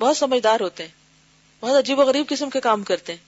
بہت 0.02 0.16
سمجھدار 0.16 0.60
ہوتے 0.60 0.82
ہیں، 0.82 0.90
بہت 1.60 1.76
عجیب 1.76 1.98
و 1.98 2.02
غریب 2.02 2.26
قسم 2.28 2.50
کے 2.50 2.60
کام 2.60 2.82
کرتے 2.82 3.12
ہیں۔ 3.12 3.24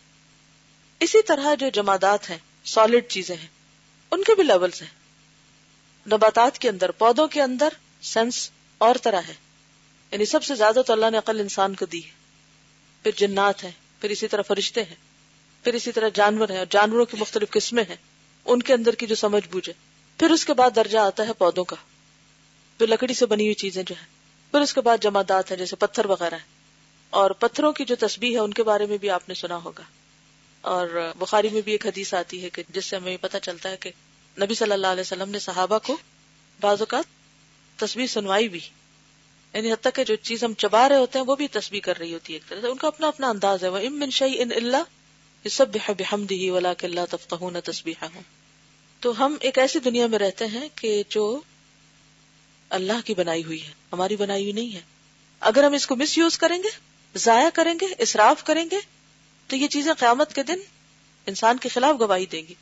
اسی 1.01 1.23
طرح 1.23 1.55
جو 1.55 1.69
جمادات 1.69 2.31
ہیں 2.31 2.39
سالڈ 2.65 3.07
چیزیں 3.09 3.37
ہیں، 3.37 3.49
ان 4.11 4.23
کے 4.23 4.35
بھی 4.35 4.43
لیولز 4.43 4.83
ہیں۔ 4.83 4.91
نباتات 6.09 6.59
کے 6.59 6.69
اندر، 6.69 6.91
پودوں 6.91 7.29
کے 7.29 7.43
اندر 7.43 7.69
سینس 8.03 8.51
اور 8.79 8.95
طرح 9.03 9.21
ہے۔ 9.29 9.35
یعنی 10.11 10.25
سب 10.25 10.45
سے 10.45 10.55
زیادہ 10.55 10.81
تو 10.87 10.93
اللہ 10.93 11.11
نے 11.11 11.19
عقل 11.19 11.41
انسان 11.41 11.75
کو 11.75 11.87
دی 11.87 12.05
ہے۔ 12.05 12.26
پھر 13.07 13.15
جنات 13.17 13.65
ہیں، 13.65 13.71
پھر 14.01 14.11
اسی 14.11 14.29
طرح 14.29 14.43
فرشتے 14.43 14.83
ہیں، 14.83 14.95
پھر 15.65 15.75
اسی 15.75 15.93
طرح 15.93 16.09
جانور 16.15 16.49
ہیں 16.49 16.59
اور 16.59 16.67
جانوروں 16.71 17.05
کی 17.07 17.17
مختلف 17.17 17.51
قسمیں 17.51 17.85
ہیں، 17.89 17.97
ان 18.45 18.63
کے 18.63 18.75
اندر 18.75 18.95
کی 18.95 19.07
جو 19.07 19.15
سمجھ 19.15 19.49
بوجھے۔ 19.53 19.73
پھر 20.19 20.31
اس 20.31 20.45
کے 20.45 20.55
بعد 20.55 20.71
درجہ 20.77 20.99
آتا 20.99 21.27
ہے 21.27 21.33
پودوں 21.33 21.65
کا، 21.65 21.77
جو 22.81 22.87
لکڑی 22.87 23.15
سے 23.15 23.27
بنی 23.27 23.45
ہوئی 23.45 23.55
چیزیں 23.55 23.83
جو 23.83 23.95
ہیں۔ 23.99 24.07
پھر 24.51 24.61
اس 24.61 24.75
کے 24.75 24.81
بعد 24.81 24.99
جمادات 25.01 25.51
ہیں، 25.51 25.59
جیسے 25.59 25.77
پتھر 25.77 26.05
وغیرہ 26.05 26.35
ہیں۔ 26.35 26.45
اور 27.11 27.31
پتھروں 27.31 27.73
کی 27.73 27.85
جو 27.85 27.97
تسبیح 27.97 28.33
ہے، 28.33 28.39
ان 28.39 28.53
کے 28.53 28.63
بارے 28.63 28.87
میں 28.87 28.99
بھی 28.99 29.11
آپ 29.11 29.29
نے 29.29 29.35
سنا 29.35 29.57
ہوگا۔ 29.57 29.83
اور 30.61 31.13
بخاری 31.19 31.49
میں 31.49 31.61
بھی 31.61 31.73
ایک 31.73 31.87
حدیث 31.87 32.15
آتی 32.15 32.45
ہے 32.45 32.51
کہ 32.51 32.63
جس 32.69 32.85
سے 32.85 32.97
ہمیں 32.97 33.17
پتہ 33.21 33.37
چلتا 33.43 33.71
ہے 33.71 33.77
کہ 33.77 33.91
نبی 34.41 34.55
صلی 34.55 34.73
اللہ 34.73 34.87
علیہ 34.87 35.01
وسلم 35.01 35.31
نے 35.31 35.39
صحابہ 35.39 35.79
کو 35.79 35.97
بعض 36.61 36.81
اوقات 36.81 37.05
تصویر 37.81 38.07
سنوائی 38.07 38.49
بھی۔ 38.49 38.61
یعنی 39.57 39.73
حتیٰ 39.73 39.91
کہ 39.95 40.05
جو 40.05 40.17
چیز 40.17 40.45
ہم 40.45 40.55
چبا 40.55 40.89
رہے 40.89 40.97
ہوتے 40.97 41.19
ہیں 41.19 41.27
وہ 41.27 41.37
بھی 41.37 41.49
تصویر 41.49 41.81
کر 41.81 41.99
رہی 41.99 42.15
ہوتی 42.15 42.33
ہے 42.33 42.39
ایک 42.39 42.49
طرح 42.49 42.61
سے، 42.61 42.67
ان 42.67 42.77
کا 42.77 42.87
اپنا 42.87 43.09
اپنا 43.09 43.29
انداز 43.29 43.65
ہے۔ 43.65 43.69
وہ 43.69 43.79
ام 43.79 44.11
شعی 44.11 44.43
ان 44.43 44.51
اللہ 44.57 44.83
سب 45.49 45.69
بحمد 45.73 46.31
ہی 46.31 46.51
ولا 46.51 46.75
کہ 46.75 46.87
اللہ 46.87 47.01
تفتہ 47.11 47.35
نہ 47.41 47.59
ہوں 48.03 48.21
تو 49.01 49.27
ہم 49.27 49.37
ایک 49.41 49.59
ایسی 49.59 49.79
دنیا 49.79 50.07
میں 50.07 50.19
رہتے 50.19 50.47
ہیں 50.47 50.69
کہ 50.75 51.03
جو 51.09 51.41
اللہ 52.71 53.01
کی 53.05 53.15
بنائی 53.15 53.45
ہوئی 53.45 53.67
ہے، 53.67 53.73
ہماری 53.93 54.17
بنائی 54.17 54.43
ہوئی 54.43 54.53
نہیں 54.53 54.75
ہے۔ 54.75 54.81
اگر 55.41 55.65
ہم 55.65 55.73
اس 55.73 55.87
کو 55.87 55.97
مس 55.97 56.19
یوز 56.19 56.39
کریں 56.39 56.63
گے، 56.63 56.69
ضائع 57.19 57.49
کریں 57.55 57.75
گے، 57.81 57.87
اصراف 57.99 58.45
کریں 58.45 58.65
گے، 58.71 58.77
تو 59.47 59.57
یہ 59.57 59.67
چیزیں 59.67 59.95
قیامت 59.95 60.35
کے 60.35 60.43
دن 60.43 60.59
انسان 61.27 61.57
کے 61.57 61.69
خلاف 61.69 62.01
گواہی 62.01 62.27
دیں 62.27 62.43
گی۔ 62.49 62.55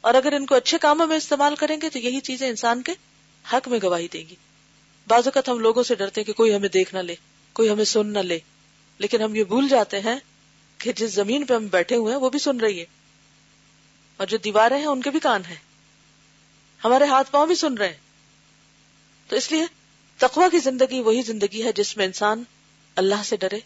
اور 0.00 0.14
اگر 0.14 0.32
ان 0.32 0.46
کو 0.46 0.54
اچھے 0.54 0.78
کاموں 0.78 1.06
میں 1.06 1.16
استعمال 1.16 1.54
کریں 1.54 1.76
گے، 1.82 1.90
تو 1.90 1.98
یہی 1.98 2.20
چیزیں 2.20 2.48
انسان 2.48 2.82
کے 2.82 2.92
حق 3.52 3.68
میں 3.68 3.78
گواہی 3.82 4.08
دیں 4.08 4.28
گی۔ 4.28 4.34
بعض 5.08 5.26
اوقات 5.26 5.48
ہم 5.48 5.58
لوگوں 5.58 5.82
سے 5.82 5.94
ڈرتے 5.94 6.20
ہیں 6.20 6.26
کہ 6.26 6.32
کوئی 6.32 6.54
ہمیں 6.54 6.68
دیکھ 6.68 6.94
نہ 6.94 6.98
لے، 6.98 7.14
کوئی 7.52 7.70
ہمیں 7.70 7.84
سن 7.84 8.06
نہ 8.06 8.18
لے۔ 8.18 8.38
لیکن 8.98 9.22
ہم 9.22 9.34
یہ 9.34 9.44
بھول 9.44 9.68
جاتے 9.68 10.00
ہیں 10.00 10.16
کہ 10.78 10.92
جس 10.92 11.14
زمین 11.14 11.46
پہ 11.46 11.54
ہم 11.54 11.66
بیٹھے 11.66 11.96
ہوئے 11.96 12.14
ہیں، 12.14 12.20
وہ 12.20 12.30
بھی 12.30 12.38
سن 12.38 12.60
رہی 12.60 12.80
ہے۔ 12.80 12.84
اور 14.16 14.26
جو 14.26 14.38
دیواریں 14.38 14.78
ہیں، 14.78 14.86
ان 14.86 15.02
کے 15.02 15.10
بھی 15.10 15.20
کان 15.20 15.42
ہیں۔ 15.48 15.56
ہمارے 16.84 17.04
ہاتھ 17.04 17.30
پاؤں 17.30 17.46
بھی 17.46 17.54
سن 17.54 17.74
رہے 17.74 17.88
ہیں۔ 17.88 17.96
تو 19.28 19.36
اس 19.36 19.52
لیے 19.52 19.64
تقوا 20.16 20.48
کی 20.48 20.58
زندگی 20.58 21.00
وہی 21.00 21.22
زندگی 21.22 21.64
ہے 21.64 21.72
جس 21.72 21.96
میں 21.96 22.06
انسان 22.06 22.42
اللہ 22.96 23.22
سے 23.24 23.36
ڈرے 23.36 23.58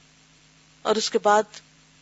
اور 0.83 0.97
اس 0.97 1.11
کے 1.11 1.19
بعد 1.19 1.43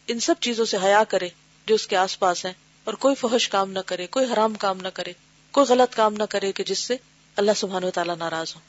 ان 0.06 0.20
سب 0.20 0.34
چیزوں 0.40 0.64
سے 0.64 0.76
حیا 0.82 1.04
کرے 1.04 1.28
جو 1.66 1.74
اس 1.74 1.86
کے 1.86 1.96
آس 1.96 2.18
پاس 2.18 2.46
ہیں۔ 2.46 2.52
اور 2.84 2.94
کوئی 2.94 3.14
فحش 3.14 3.48
کام 3.48 3.70
نہ 3.70 3.78
کرے، 3.86 4.06
کوئی 4.06 4.32
حرام 4.32 4.54
کام 4.54 4.78
نہ 4.78 4.88
کرے، 4.88 5.12
کوئی 5.50 5.66
غلط 5.66 5.96
کام 5.96 6.14
نہ 6.14 6.22
کرے 6.22 6.52
کہ 6.52 6.64
جس 6.64 6.78
سے 6.78 6.96
اللہ 7.36 7.52
سبحانہ 7.56 7.86
و 7.86 7.90
تعالیٰ 7.90 8.16
ناراض 8.16 8.54
ہو 8.54 8.60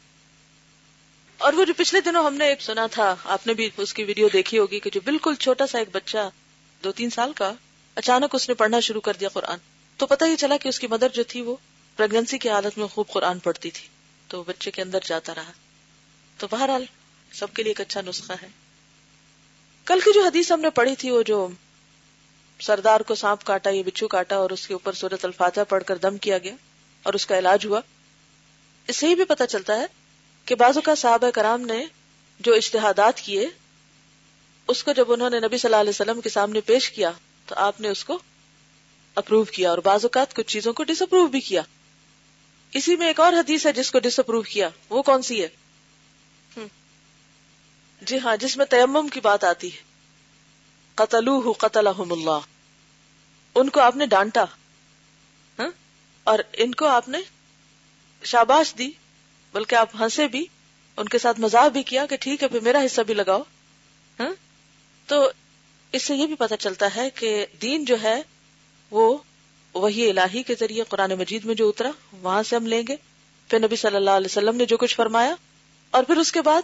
اور 1.37 1.53
وہ 1.53 1.65
جو 1.65 1.73
پچھلے 1.77 2.01
دنوں 2.01 2.23
ہم 2.23 2.33
نے 2.33 2.45
ایک 2.45 2.61
سنا 2.61 2.87
تھا، 2.87 3.15
آپ 3.23 3.47
نے 3.47 3.53
بھی 3.53 3.69
اس 3.77 3.93
کی 3.93 4.03
ویڈیو 4.03 4.27
دیکھی 4.33 4.57
ہوگی 4.57 4.79
کہ 4.79 4.89
جو 4.93 5.01
بالکل 5.05 5.35
چھوٹا 5.35 5.67
سا 5.67 5.79
ایک 5.79 5.87
بچہ 5.91 6.29
دو 6.83 6.91
تین 6.91 7.09
سال 7.09 7.33
کا 7.33 7.53
اچانک 7.95 8.35
اس 8.35 8.49
نے 8.49 8.55
پڑھنا 8.55 8.79
شروع 8.79 9.01
کر 9.01 9.13
دیا 9.13 9.29
قرآن۔ 9.29 9.57
تو 9.97 10.05
پتہ 10.05 10.25
یہ 10.25 10.35
چلا 10.35 10.57
کہ 10.57 10.67
اس 10.67 10.79
کی 10.79 10.87
مدر 10.87 11.09
جو 11.09 11.23
تھی 11.23 11.41
وہ 11.41 11.55
پریگنسی 11.95 12.37
کی 12.37 12.49
حالت 12.49 12.77
میں 12.77 12.87
خوب 12.87 13.07
قرآن 13.07 13.39
پڑھتی 13.39 13.71
تھی۔ 13.71 13.87
تو 14.27 14.43
بچے 14.43 14.71
کے 14.71 14.81
اندر 14.81 14.99
جاتا 15.05 15.35
رہا۔ 15.35 15.51
تو 16.37 16.47
بہرحال 16.51 16.85
سب 17.31 17.53
کے 17.53 17.63
لیے 17.63 17.69
ایک 17.69 17.81
اچھا 17.81 18.01
نسخہ 18.01 18.33
ہے۔ 18.41 18.47
کل 19.85 19.99
کی 20.05 20.13
جو 20.13 20.23
حدیث 20.23 20.51
ہم 20.51 20.61
نے 20.61 20.69
پڑھی 20.69 20.95
تھی، 20.95 21.11
وہ 21.11 21.23
جو 21.23 21.47
سردار 22.59 22.99
کو 22.99 23.15
سانپ 23.15 23.43
کاٹا، 23.43 23.69
یہ 23.69 23.83
بچو 23.83 24.07
کاٹا 24.07 24.35
اور 24.35 24.49
اس 24.49 24.67
کے 24.67 24.73
اوپر 24.73 24.93
صورت 24.93 25.25
الفاتحہ 25.25 25.63
پڑھ 25.63 25.83
کر 25.83 25.97
دم 25.97 26.17
کیا 26.17 26.37
گیا 26.37 26.55
اور 27.03 27.13
اس 27.13 27.25
کا 27.25 27.39
علاج 27.39 27.65
ہوا، 27.65 27.81
اس 28.87 28.97
سے 28.97 29.07
ہی 29.07 29.15
بھی 29.15 29.23
پتا 29.23 29.47
چلتا 29.47 29.75
ہے 29.75 29.85
کہ 30.45 30.55
بازو 30.55 30.81
کا 30.81 30.95
صحابہ 30.95 31.29
کرام 31.29 31.61
نے 31.61 31.85
جو 32.39 32.53
اشتہادات 32.53 33.19
کیے، 33.19 33.49
اس 34.67 34.83
کو 34.83 34.91
جب 34.93 35.11
انہوں 35.11 35.29
نے 35.29 35.39
نبی 35.39 35.57
صلی 35.57 35.67
اللہ 35.67 35.81
علیہ 35.81 35.89
وسلم 35.89 36.21
کے 36.21 36.29
سامنے 36.29 36.61
پیش 36.61 36.91
کیا، 36.91 37.11
تو 37.45 37.55
آپ 37.57 37.81
نے 37.81 37.87
اس 37.87 38.05
کو 38.05 38.19
اپروو 39.15 39.43
کیا 39.43 39.69
اور 39.69 39.77
بعض 39.77 40.05
اوقات 40.05 40.35
کچھ 40.35 40.47
چیزوں 40.47 40.73
کو 40.73 40.83
ڈس 40.83 41.01
اپروو 41.01 41.27
بھی 41.27 41.39
کیا۔ 41.39 41.61
اسی 42.71 42.95
میں 42.95 43.07
ایک 43.07 43.19
اور 43.19 43.33
حدیث 43.33 43.65
ہے 43.65 43.73
جس 43.73 43.91
کو 43.91 43.99
ڈس 43.99 44.19
اپروو 44.19 44.41
کیا۔ 44.41 44.69
وہ 44.89 45.01
کون 45.01 45.21
سی 45.21 45.43
ہے؟ 45.43 45.47
جی 48.01 48.19
ہاں 48.19 48.37
جس 48.37 48.57
میں 48.57 48.65
تیمم 48.65 49.07
کی 49.07 49.19
بات 49.19 49.43
آتی 49.43 49.73
ہے۔ 49.73 49.81
قتل 50.95 51.51
قتل 51.51 51.87
اللہ۔ 51.87 52.39
ان 53.55 53.69
کو 53.69 53.81
آپ 53.81 53.95
نے 53.95 54.05
ڈانٹا۔ 54.05 54.43
ہاں؟ 55.59 55.69
اور 56.23 56.39
ان 56.53 56.75
کو 56.75 56.85
آپ 56.85 57.09
نے 57.09 57.17
شاباش 58.23 58.75
دی۔ 58.77 58.91
بلکہ 59.55 59.75
آپ 59.75 59.89
ہنسے 59.99 60.27
بھی، 60.27 60.45
ان 60.97 61.09
کے 61.09 61.17
ساتھ 61.17 61.39
مزاق 61.39 61.71
بھی 61.71 61.83
کیا 61.83 62.05
کہ 62.05 62.15
ٹھیک 62.15 62.43
ہے، 62.43 62.47
پھر 62.47 62.59
میرا 62.59 62.85
حصہ 62.85 63.01
بھی 63.01 63.13
لگاؤ 63.13 63.41
ہاں؟ 64.19 64.29
تو 65.05 65.31
اس 65.91 66.03
سے 66.03 66.15
یہ 66.15 66.27
بھی 66.27 66.35
پتا 66.35 66.57
چلتا 66.57 66.95
ہے 66.95 67.09
کہ 67.09 67.45
دین 67.61 67.85
جو 67.85 67.95
ہے، 68.03 68.21
وہ 68.91 69.17
وہی 69.73 70.09
الہی 70.09 70.43
کے 70.43 70.55
ذریعے 70.59 70.83
قرآن 70.89 71.11
مجید 71.11 71.45
میں 71.45 71.55
جو 71.55 71.69
اترا، 71.69 71.91
وہاں 72.21 72.43
سے 72.43 72.55
ہم 72.55 72.67
لیں 72.67 72.83
گے۔ 72.87 72.95
پھر 73.49 73.59
نبی 73.59 73.75
صلی 73.75 73.95
اللہ 73.95 74.09
علیہ 74.09 74.25
وسلم 74.25 74.55
نے 74.55 74.65
جو 74.65 74.77
کچھ 74.77 74.95
فرمایا، 74.95 75.35
اور 75.91 76.03
پھر 76.03 76.17
اس 76.17 76.31
کے 76.31 76.41
بعد 76.41 76.61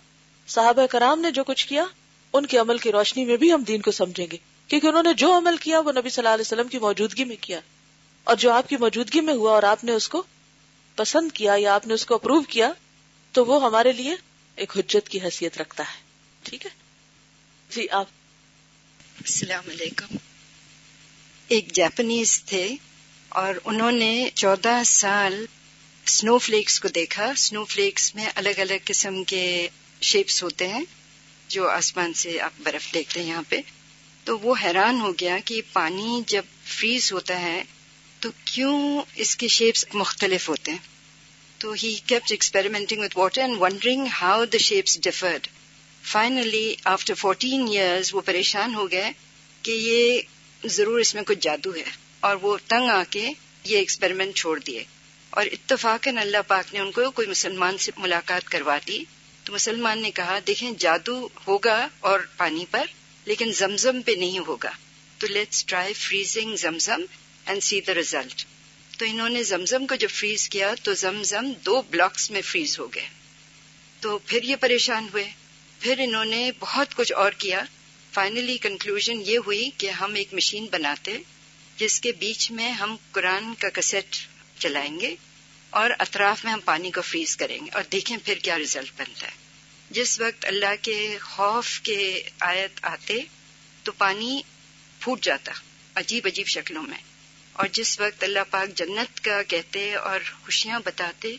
صحابہ 0.48 0.86
کرام 0.86 1.20
نے 1.20 1.32
جو 1.32 1.44
کچھ 1.44 1.68
کیا، 1.68 1.86
ان 2.34 2.46
کے 2.46 2.58
عمل 2.58 2.78
کی 2.78 2.92
روشنی 2.92 3.26
میں 3.26 3.38
بھی 3.38 3.54
ہم 3.54 3.64
دین 3.64 3.82
کو 3.82 3.92
سمجھیں 3.92 4.28
گے۔ 4.32 4.38
کیونکہ 4.68 4.88
انہوں 4.88 5.04
نے 5.04 5.14
جو 5.14 5.38
عمل 5.38 5.58
کیا، 5.58 5.80
وہ 5.80 5.92
نبی 5.92 6.10
صلی 6.10 6.22
اللہ 6.22 6.34
علیہ 6.34 6.48
وسلم 6.48 6.68
کی 6.68 6.80
موجودگی 6.80 7.24
میں 7.24 7.36
کیا۔ 7.42 7.60
اور 8.24 8.36
جو 8.36 8.52
آپ 8.52 8.70
کی 8.70 8.78
موجودگی 8.78 9.22
میں 9.22 9.34
ہوا 9.34 9.52
اور 9.52 9.64
آپ 9.64 9.84
نے 9.84 9.92
اس 9.92 10.10
کو 10.10 10.24
پسند 10.96 11.32
کیا 11.32 11.54
یا 11.58 11.76
آپ 11.76 11.88
نے 11.88 11.94
اس 11.94 12.06
کو 12.06 12.16
اپروو 12.16 12.42
کیا 12.42 12.72
تو 13.32 13.46
وہ 13.46 13.66
ہمارے 13.66 13.92
لیے 13.92 14.16
ایک 14.56 14.78
حجت 14.78 15.10
کی 15.10 15.22
حیثیت 15.22 15.58
رکھتا 15.58 15.84
ہے۔ 15.84 16.02
ٹھیک 16.44 16.66
ہے؟ 16.66 16.72
جی 17.70 17.90
آپ۔ 17.90 18.06
السلام 19.18 19.70
علیکم۔ 19.70 20.16
ایک 21.48 21.74
جاپنیز 21.74 22.44
تھے 22.44 22.76
اور 23.30 23.56
انہوں 23.66 23.92
نے 23.92 24.30
چودہ 24.36 24.82
سال 24.86 25.46
سنو 26.08 26.38
فلیکس 26.38 26.80
کو 26.80 26.88
دیکھا۔ 26.88 27.34
سنو 27.38 27.66
فلیکس 27.66 28.16
میں 28.16 28.30
الگ 28.36 28.50
الگ 28.58 28.74
قسم 28.86 29.24
کے 29.24 29.70
شیپس 30.02 30.44
ہوتے 30.44 30.68
ہیں 30.68 30.84
جو 31.48 31.70
آسمان 31.70 32.14
سے 32.14 32.42
آپ 32.42 32.52
برف 32.60 32.94
دیکھتے 32.94 33.20
ہیں 33.20 33.28
یہاں 33.28 33.44
پہ۔ 33.50 33.62
تو 34.24 34.40
وہ 34.40 34.56
حیران 34.64 35.02
ہو 35.02 35.12
گیا 35.12 35.38
کہ 35.46 35.62
پانی 35.74 36.22
جب 36.28 36.44
فریز 36.66 37.14
ہوتا 37.14 37.40
ہے 37.40 37.64
تو 38.20 38.30
کیوں 38.46 39.02
اس 39.16 39.36
کے 39.36 39.48
شیپس 39.48 39.86
مختلف 39.94 40.50
ہوتے 40.50 40.72
ہیں؟ 40.72 40.91
تو 41.62 41.72
he 41.74 41.96
kept 42.08 42.32
experimenting 42.32 43.02
with 43.02 43.18
water 43.18 43.42
and 43.42 43.56
wondering 43.60 44.06
how 44.14 44.46
the 44.46 44.58
shapes 44.60 45.00
differed 45.02 45.48
finally 46.04 46.74
after 46.86 47.14
fourteen 47.14 47.68
years 47.68 48.14
وہ 48.14 48.22
پریشان 48.26 48.76
ہو 48.76 48.90
گئے 48.92 49.12
کہ 49.64 49.72
یہ 49.72 50.70
ضرور 50.70 51.00
اس 51.00 51.14
میں 51.16 51.24
کچھ 51.24 51.40
جادو 51.40 51.74
ہے 51.76 51.90
اور 52.20 52.38
وہ 52.42 52.58
تنگ 52.68 52.90
آ 52.90 53.04
کے 53.10 53.30
یہ 53.66 53.78
ایکسپیریمنٹ 53.78 54.36
چھوڑ 54.36 54.58
دیے 54.60 54.84
اور 55.34 55.46
اتفاقاً 55.52 56.18
اللہ 56.18 56.48
پاک 56.48 56.74
نے 56.74 56.80
ان 56.80 56.92
کو 56.92 57.10
کوئی 57.12 57.28
مسلمان 57.28 57.78
سے 57.78 57.92
ملاقات 57.98 58.50
کروا 58.50 58.78
دی 58.88 59.04
تو 59.46 59.54
مسلمان 59.54 60.02
نے 60.02 60.12
کہا 60.12 60.38
دیکھیں 60.48 60.72
جادو 60.80 61.18
ہوگا 61.48 61.88
اور 62.02 62.20
پانی 62.38 62.66
پر 62.72 62.86
لیکن 63.28 63.52
زمزم 63.56 64.02
پہ 64.02 64.12
نہیں 64.18 64.40
ہوگا 64.48 64.72
تو 65.20 65.28
let's 65.28 65.66
try 65.66 65.94
freezing 65.96 66.56
Zamzam 66.58 67.06
and 67.46 67.64
see 67.64 67.80
the 67.82 67.94
result 67.94 68.46
تو 69.02 69.08
انہوں 69.08 69.30
نے 69.30 69.44
زمزم 69.44 69.88
کو 69.88 69.96
جب 69.96 70.10
فریز 70.10 70.50
کیا 70.50 70.74
تو 70.84 70.94
زمزم 70.94 71.52
دو 71.66 71.82
بلاکس 71.82 72.32
میں 72.32 72.42
فریز 72.42 72.80
ہو 72.80 72.88
گئے۔ 72.88 73.10
تو 74.00 74.18
پھر 74.18 74.44
یہ 74.44 74.56
پریشان 74.56 75.08
ہوئے۔ 75.14 75.32
پھر 75.80 76.00
انہوں 76.00 76.26
نے 76.26 76.52
بہت 76.60 76.96
کچھ 76.96 77.14
اور 77.14 77.32
کیا۔ 77.32 77.64
فائنلی 78.14 78.58
کنکلوژن 78.58 79.22
یہ 79.26 79.38
ہوئی 79.38 79.70
کہ 79.78 79.90
ہم 79.90 80.14
ایک 80.14 80.34
مشین 80.34 80.68
بناتے 80.72 81.18
جس 81.78 82.02
کے 82.02 82.12
بیچ 82.12 82.52
میں 82.52 82.72
ہم 82.72 82.96
قرآن 83.12 83.56
کا 83.56 83.70
کسٹ 83.70 84.16
چلائیں 84.60 85.00
گے 85.00 85.16
اور 85.70 85.90
اطراف 86.00 86.46
میں 86.46 86.54
ہم 86.54 86.60
پانی 86.66 86.92
کو 86.92 87.02
فریز 87.02 87.38
کریں 87.38 87.66
گے۔ 87.66 87.70
اور 87.72 87.84
دیکھیں 87.92 88.18
پھر 88.26 88.36
کیا 88.36 88.58
ریزلٹ 88.58 88.92
بنتا 88.98 89.28
ہے۔ 89.28 89.36
جس 89.90 90.20
وقت 90.20 90.46
اللہ 90.46 90.76
کے 90.82 91.18
خوف 91.22 91.80
کے 91.80 92.24
آیت 92.40 92.80
آتے 92.82 93.14
تو 93.84 93.92
پانی 93.92 94.42
پھوٹ 95.00 95.22
جاتا۔ 95.22 95.52
عجیب 95.96 96.28
عجیب 96.28 96.48
شکلوں 96.48 96.84
میں۔ 96.84 97.11
اور 97.54 97.68
جس 97.72 98.00
وقت 98.00 98.24
اللہ 98.24 98.40
پاک 98.50 98.78
جنت 98.78 99.24
کا 99.24 99.44
کہتے 99.44 99.96
اور 99.96 100.20
خوشیاں 100.46 100.80
بتاتے، 100.86 101.36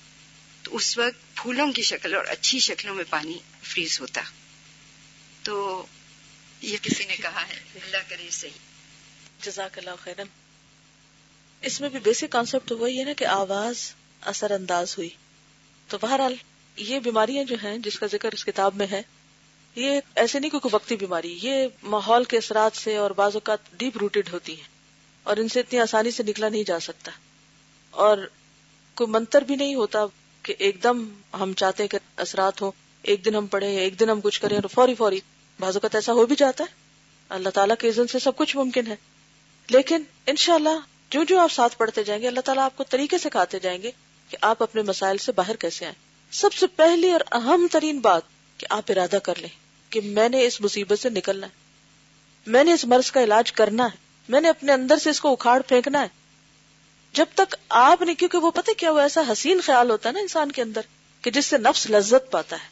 تو 0.62 0.76
اس 0.76 0.98
وقت 0.98 1.36
پھولوں 1.36 1.72
کی 1.72 1.82
شکل 1.82 2.14
اور 2.14 2.24
اچھی 2.24 2.58
شکلوں 2.58 2.94
میں 2.94 3.04
پانی 3.10 3.38
فریز 3.62 4.00
ہوتا۔ 4.00 4.22
تو 5.42 5.86
یہ 6.60 6.76
کسی 6.82 7.04
نے 7.04 7.16
کہا 7.16 7.48
ہے۔ 7.48 7.54
اللہ 7.82 7.96
کرے 8.08 8.28
صحیح۔ 8.30 8.50
جزاک 9.40 9.78
اللہ 9.78 9.90
خیرن۔ 10.00 10.26
اس 11.60 11.80
میں 11.80 11.88
بھی 11.88 11.98
بیسک 11.98 12.24
کانسیپٹ 12.30 12.72
وہی 12.72 12.98
ہے 12.98 13.04
نا 13.04 13.12
کہ 13.12 13.24
آواز 13.24 13.94
اثر 14.20 14.50
انداز 14.50 14.98
ہوئی۔ 14.98 15.08
تو 15.88 15.98
بہرحال 15.98 16.34
یہ 16.76 16.98
بیماریاں 16.98 17.44
جو 17.44 17.56
ہیں، 17.62 17.78
جس 17.78 17.98
کا 17.98 18.06
ذکر 18.06 18.32
اس 18.32 18.44
کتاب 18.44 18.74
میں 18.74 18.86
ہے، 18.90 19.02
یہ 19.74 20.00
ایسے 20.14 20.38
نہیں 20.38 20.50
کوئی 20.50 20.68
وقتی 20.72 20.96
بیماری، 20.96 21.38
یہ 21.42 21.66
ماحول 21.82 22.24
کے 22.24 22.36
اثرات 22.36 22.76
سے 22.76 22.96
اور 22.96 23.10
بعض 23.10 23.34
اوقات 23.34 23.58
ڈیپ 23.72 23.96
روٹیڈ 23.96 24.28
ہوتی 24.32 24.56
ہیں۔ 24.56 24.71
اور 25.22 25.36
ان 25.36 25.48
سے 25.48 25.60
اتنی 25.60 25.78
آسانی 25.78 26.10
سے 26.10 26.22
نکلا 26.22 26.48
نہیں 26.48 26.64
جا 26.64 26.80
سکتا۔ 26.80 27.12
اور 27.90 28.18
کوئی 28.94 29.10
منتر 29.10 29.42
بھی 29.42 29.56
نہیں 29.56 29.74
ہوتا 29.74 29.98
کہ 30.42 30.54
ایک 30.58 30.82
دم 30.82 31.08
ہم 31.32 31.52
چاہتے 31.52 31.82
ہیں 31.82 31.88
کہ 31.88 31.98
اثرات 32.16 32.62
ہوں، 32.62 32.72
ایک 33.02 33.24
دن 33.24 33.34
ہم 33.34 33.46
پڑھیں، 33.46 33.78
ایک 33.78 34.00
دن 34.00 34.10
ہم 34.10 34.20
کچھ 34.20 34.40
کریں 34.40 34.56
اور 34.56 34.68
فوری 34.68 34.94
فوری۔ 34.94 35.20
بعض 35.60 35.76
اوقات 35.76 35.94
ایسا 35.94 36.12
ہو 36.12 36.26
بھی 36.26 36.36
جاتا 36.36 36.64
ہے۔ 36.64 36.74
اللہ 37.28 37.48
تعالیٰ 37.48 37.76
کے 37.78 37.88
عزن 37.88 38.06
سے 38.06 38.18
سب 38.18 38.36
کچھ 38.36 38.56
ممکن 38.56 38.86
ہے۔ 38.86 38.96
لیکن 39.70 40.02
انشاءاللہ 40.26 40.78
جو 41.10 41.24
جو 41.24 41.40
آپ 41.40 41.52
ساتھ 41.52 41.78
پڑھتے 41.78 42.04
جائیں 42.04 42.22
گے، 42.22 42.28
اللہ 42.28 42.40
تعالیٰ 42.40 42.64
آپ 42.64 42.76
کو 42.76 42.84
طریقے 42.84 43.18
سے 43.18 43.30
کھاتے 43.30 43.58
جائیں 43.58 43.82
گے 43.82 43.90
کہ 44.28 44.36
آپ 44.40 44.62
اپنے 44.62 44.82
مسائل 44.82 45.18
سے 45.18 45.32
باہر 45.32 45.56
کیسے 45.56 45.84
آئیں۔ 45.84 45.94
سب 46.30 46.52
سے 46.52 46.66
پہلی 46.66 47.12
اور 47.12 47.20
اہم 47.32 47.66
ترین 47.72 47.98
بات 47.98 48.22
کہ 48.58 48.66
آپ 48.70 48.84
ارادہ 48.88 49.16
کر 49.22 49.34
لیں 49.38 49.48
کہ 49.90 50.00
میں 50.00 50.28
نے 50.28 50.46
اس 50.46 50.60
مصیبت 50.60 50.98
سے 50.98 51.10
نکلنا 51.10 51.46
ہے۔ 51.46 51.52
میں 52.46 52.64
نے 52.64 52.72
اس 52.72 52.84
مرض 52.84 53.10
کا 53.10 53.24
علاج 53.24 53.52
کرنا 53.52 53.84
ہے۔ 53.84 54.01
میں 54.28 54.40
نے 54.40 54.48
اپنے 54.48 54.72
اندر 54.72 54.96
سے 54.96 55.10
اس 55.10 55.20
کو 55.20 55.32
اکھاڑ 55.32 55.62
پھینکنا 55.62 56.00
ہے۔ 56.00 56.08
جب 57.12 57.26
تک 57.34 57.56
آپ 57.68 58.02
نے 58.02 58.14
کیونکہ 58.14 58.38
وہ 58.38 58.50
پتہ 58.50 58.70
کیا 58.76 58.90
وہ 58.90 59.00
ایسا 59.00 59.22
حسین 59.32 59.60
خیال 59.64 59.90
ہوتا 59.90 60.08
ہے 60.08 60.14
نا 60.14 60.20
انسان 60.20 60.52
کے 60.52 60.62
اندر 60.62 60.80
کہ 61.22 61.30
جس 61.30 61.46
سے 61.46 61.58
نفس 61.58 61.90
لذت 61.90 62.30
پاتا 62.30 62.56
ہے۔ 62.56 62.68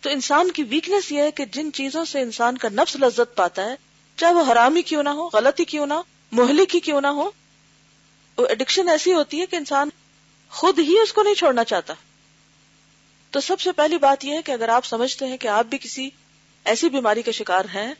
تو 0.00 0.10
انسان 0.10 0.50
کی 0.50 0.62
ویکنیس 0.62 1.12
یہ 1.12 1.22
ہے 1.22 1.30
کہ 1.30 1.44
جن 1.44 1.72
چیزوں 1.72 2.04
سے 2.04 2.20
انسان 2.20 2.58
کا 2.58 2.68
نفس 2.68 2.96
لذت 2.96 3.36
پاتا 3.36 3.64
ہے، 3.64 3.74
چاہے 4.16 4.34
وہ 4.34 4.52
حرامی 4.52 4.82
کیوں 4.82 5.02
نہ 5.02 5.08
ہو، 5.08 5.28
غلطی 5.32 5.64
کیوں 5.64 5.86
نہ 5.86 5.94
ہو 5.94 6.02
محلی 6.32 6.66
کی 6.66 6.80
کیوں 6.80 7.00
نہ 7.00 7.06
ہو، 7.06 7.30
وہ 8.38 8.46
ایڈکشن 8.46 8.88
ایسی 8.88 9.12
ہوتی 9.12 9.40
ہے 9.40 9.46
کہ 9.46 9.56
انسان 9.56 9.88
خود 10.50 10.78
ہی 10.78 10.98
اس 10.98 11.12
کو 11.12 11.22
نہیں 11.22 11.34
چھوڑنا 11.34 11.64
چاہتا۔ 11.64 11.94
تو 13.30 13.40
سب 13.40 13.60
سے 13.60 13.72
پہلی 13.72 13.98
بات 13.98 14.24
یہ 14.24 14.32
ہے 14.32 14.42
کہ 14.42 14.52
اگر 14.52 14.68
آپ 14.68 14.84
سمجھتے 14.84 15.26
ہیں 15.26 15.36
کہ 15.36 15.48
آپ 15.48 15.64
بھی 15.64 15.78
کسی 15.78 16.10
ایسی 16.64 16.88
بیماری 16.88 17.22
کا 17.22 17.32
شکار 17.32 17.64
ہیں 17.64 17.94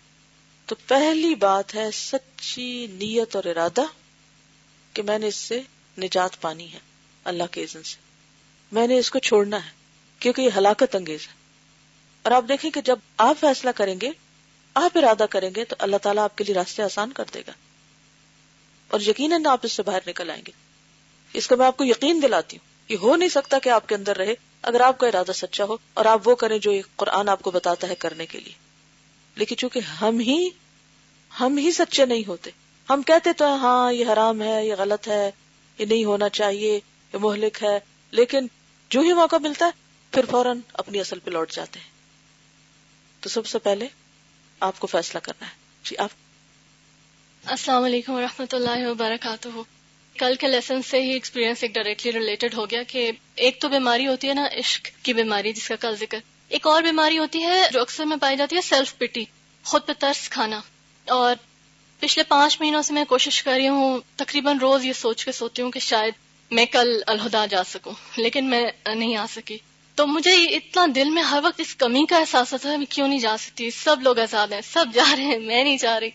تو 0.67 0.75
پہلی 0.87 1.35
بات 1.35 1.75
ہے 1.75 1.91
سچی 1.91 2.87
نیت 2.87 3.37
اور 3.37 3.45
ارادہ 3.45 3.83
کہ 4.93 5.03
میں 5.03 5.19
نے 5.19 5.27
اس 5.27 5.37
سے 5.37 5.61
نجات 5.99 6.41
پانی 6.41 6.73
ہے، 6.73 6.79
اللہ 7.25 7.43
کے 7.51 7.63
عزن 7.63 7.83
سے۔ 7.83 7.97
میں 8.73 8.87
نے 8.87 8.99
اس 8.99 9.11
کو 9.11 9.19
چھوڑنا 9.19 9.67
ہے، 9.67 9.71
کیونکہ 10.19 10.43
یہ 10.43 10.51
ہلاکت 10.57 10.95
انگیز 10.95 11.21
ہے۔ 11.29 11.33
اور 12.23 12.33
آپ 12.33 12.45
دیکھیں 12.49 12.71
کہ 12.71 12.81
جب 12.81 12.99
آپ 13.17 13.37
فیصلہ 13.41 13.71
کریں 13.71 14.01
گے، 14.03 14.11
آپ 14.75 14.99
ارادہ 14.99 15.27
کریں 15.31 15.51
گے، 15.57 15.65
تو 15.65 15.77
اللہ 15.79 15.97
تعالیٰ 15.97 16.25
آپ 16.25 16.37
کے 16.37 16.45
لیے 16.45 16.55
راستے 16.55 16.83
آسان 16.83 17.13
کر 17.13 17.25
دے 17.35 17.43
گا۔ 17.47 17.53
اور 18.89 19.01
یقیناً 19.01 19.47
آپ 19.47 19.61
اس 19.63 19.73
سے 19.73 19.83
باہر 19.83 19.99
نکل 20.07 20.31
آئیں 20.31 20.43
گے۔ 20.47 20.53
اس 21.33 21.47
کا 21.47 21.57
میں 21.57 21.67
آپ 21.67 21.77
کو 21.77 21.85
یقین 21.85 22.23
دلاتی 22.23 22.57
ہوں۔ 22.57 22.93
یہ 22.93 22.97
ہو 22.97 23.17
نہیں 23.17 23.29
سکتا 23.29 23.59
کہ 23.59 23.69
آپ 23.69 23.89
کے 23.89 23.95
اندر 23.95 24.17
رہے، 24.17 24.35
اگر 24.63 24.81
آپ 24.81 24.99
کا 24.99 25.07
ارادہ 25.07 25.33
سچا 25.35 25.65
ہو 25.65 25.77
اور 25.95 26.05
آپ 26.05 26.29
وہ 26.29 26.35
کریں 26.35 26.59
جو 26.59 26.73
قرآن 26.97 27.29
آپ 27.29 27.43
کو 27.43 27.51
بتاتا 27.51 27.89
ہے 27.89 27.95
کرنے 27.95 28.27
کے 28.27 28.41
لیے۔ 28.41 28.66
لیکن 29.37 29.57
چونکہ 29.57 29.79
ہم 29.79 30.19
ہی 30.19 30.49
ہم 31.41 31.59
ہی 31.59 31.73
سچے 31.73 32.07
نہیں 32.07 32.23
ہوتے۔ 32.27 32.51
ہم 32.91 33.03
کہتے 33.03 33.33
تو 33.33 33.55
ہاں 33.55 33.93
یہ 33.93 34.05
حرام 34.13 34.43
ہے، 34.43 34.67
یہ 34.67 34.75
غلط 34.79 35.09
ہے، 35.09 35.31
یہ 35.79 35.87
نہیں 35.87 36.05
ہونا 36.05 36.29
چاہیے، 36.29 36.81
یہ 37.13 37.19
مہلک 37.19 37.63
ہے۔ 37.63 37.81
لیکن 38.11 38.47
جو 38.91 39.01
ہی 39.01 39.13
موقع 39.13 39.37
ملتا 39.37 39.67
ہے، 39.67 39.71
پھر 40.13 40.25
فوراً 40.31 40.61
اپنی 40.73 41.01
اصل 41.01 41.19
پہ 41.19 41.31
لوٹ 41.31 41.53
جاتے 41.53 41.81
ہیں۔ 41.81 41.91
تو 43.21 43.29
سب 43.29 43.47
سے 43.47 43.59
پہلے 43.59 43.89
آپ 44.61 44.79
کو 44.79 44.87
فیصلہ 44.87 45.21
کرنا 45.21 45.47
ہے۔ 45.47 45.53
جی 45.85 45.97
آپ۔ 45.99 46.11
السلام 47.45 47.85
علیکم 47.85 48.13
و 48.13 48.43
اللہ 48.53 48.87
وبرکاتہ۔ 48.87 49.49
کل 50.19 50.35
کے 50.35 50.47
لیسن 50.47 50.83
سے 50.83 51.03
ہی 51.03 51.13
ایکسپیرینس 51.13 51.63
ایک 51.63 51.75
ڈائریکٹلی 51.75 52.13
ریلیٹڈ 52.13 52.55
ہو 52.55 52.71
گیا 52.71 52.83
کہ 52.83 53.13
ایک 53.35 53.61
تو 53.61 53.69
بیماری 53.69 54.07
ہوتی 54.07 54.29
ہے 54.29 54.35
نا، 54.35 54.47
عشق 54.59 55.05
کی 55.05 55.13
بیماری، 55.13 55.53
جس 55.53 55.69
کا 55.69 55.77
کل 55.77 55.97
ذکر۔ 55.97 56.19
ایک 56.49 56.67
اور 56.67 56.83
بیماری 56.83 57.19
ہوتی 57.19 57.43
ہے 57.43 57.63
جو 57.73 57.81
اکثر 57.81 58.05
میں 58.05 58.17
پائی 58.17 58.37
جاتی 58.37 58.57
ہے 58.57 58.61
سیلف 58.61 58.99
پٹی 58.99 59.25
خود 59.65 59.87
پہ 59.87 59.93
ترس 59.99 60.29
کھانا۔ 60.29 60.61
اور 61.11 61.37
پچھلے 62.01 62.25
پانچ 62.25 62.61
مہینوں 62.61 62.83
سے 62.83 62.93
میں 62.93 63.05
کوشش 63.05 63.43
کر 63.43 63.53
رہی 63.53 63.69
ہوں، 63.69 63.99
تقریباً 64.17 64.59
روز 64.59 64.85
یہ 64.85 64.93
سوچ 64.93 65.25
کے 65.25 65.33
سوتی 65.33 65.63
ہوں 65.63 65.71
کہ 65.71 65.81
شاید 65.81 66.15
میں 66.51 66.67
کل 66.67 67.03
الہدا 67.07 67.47
جا 67.47 67.65
سکوں، 67.65 67.93
لیکن 68.17 68.45
میں 68.45 68.67
نہیں 68.95 69.17
آ 69.17 69.27
سکی۔ 69.31 69.59
تو 69.95 70.07
مجھے 70.07 70.45
اتنا 70.45 70.87
دل 70.95 71.11
میں 71.11 71.23
ہر 71.23 71.39
وقت 71.43 71.61
اس 71.61 71.77
کمی 71.77 72.07
کا 72.07 72.19
احساس 72.19 72.53
ہوتا 72.53 72.71
ہے 72.73 72.77
میں 72.77 72.87
کیوں 72.87 73.09
نہیں 73.09 73.19
جا 73.19 73.37
سکتی؟ 73.37 73.71
سب 73.71 73.97
لوگ 74.03 74.19
آزاد 74.19 74.49
ہیں، 74.49 74.61
سب 74.73 74.85
جا 74.95 75.17
رہے 75.17 75.25
ہیں، 75.25 75.39
میں 75.39 75.65
نہیں 75.65 75.77
جا 75.77 76.01
رہی۔ 76.01 76.11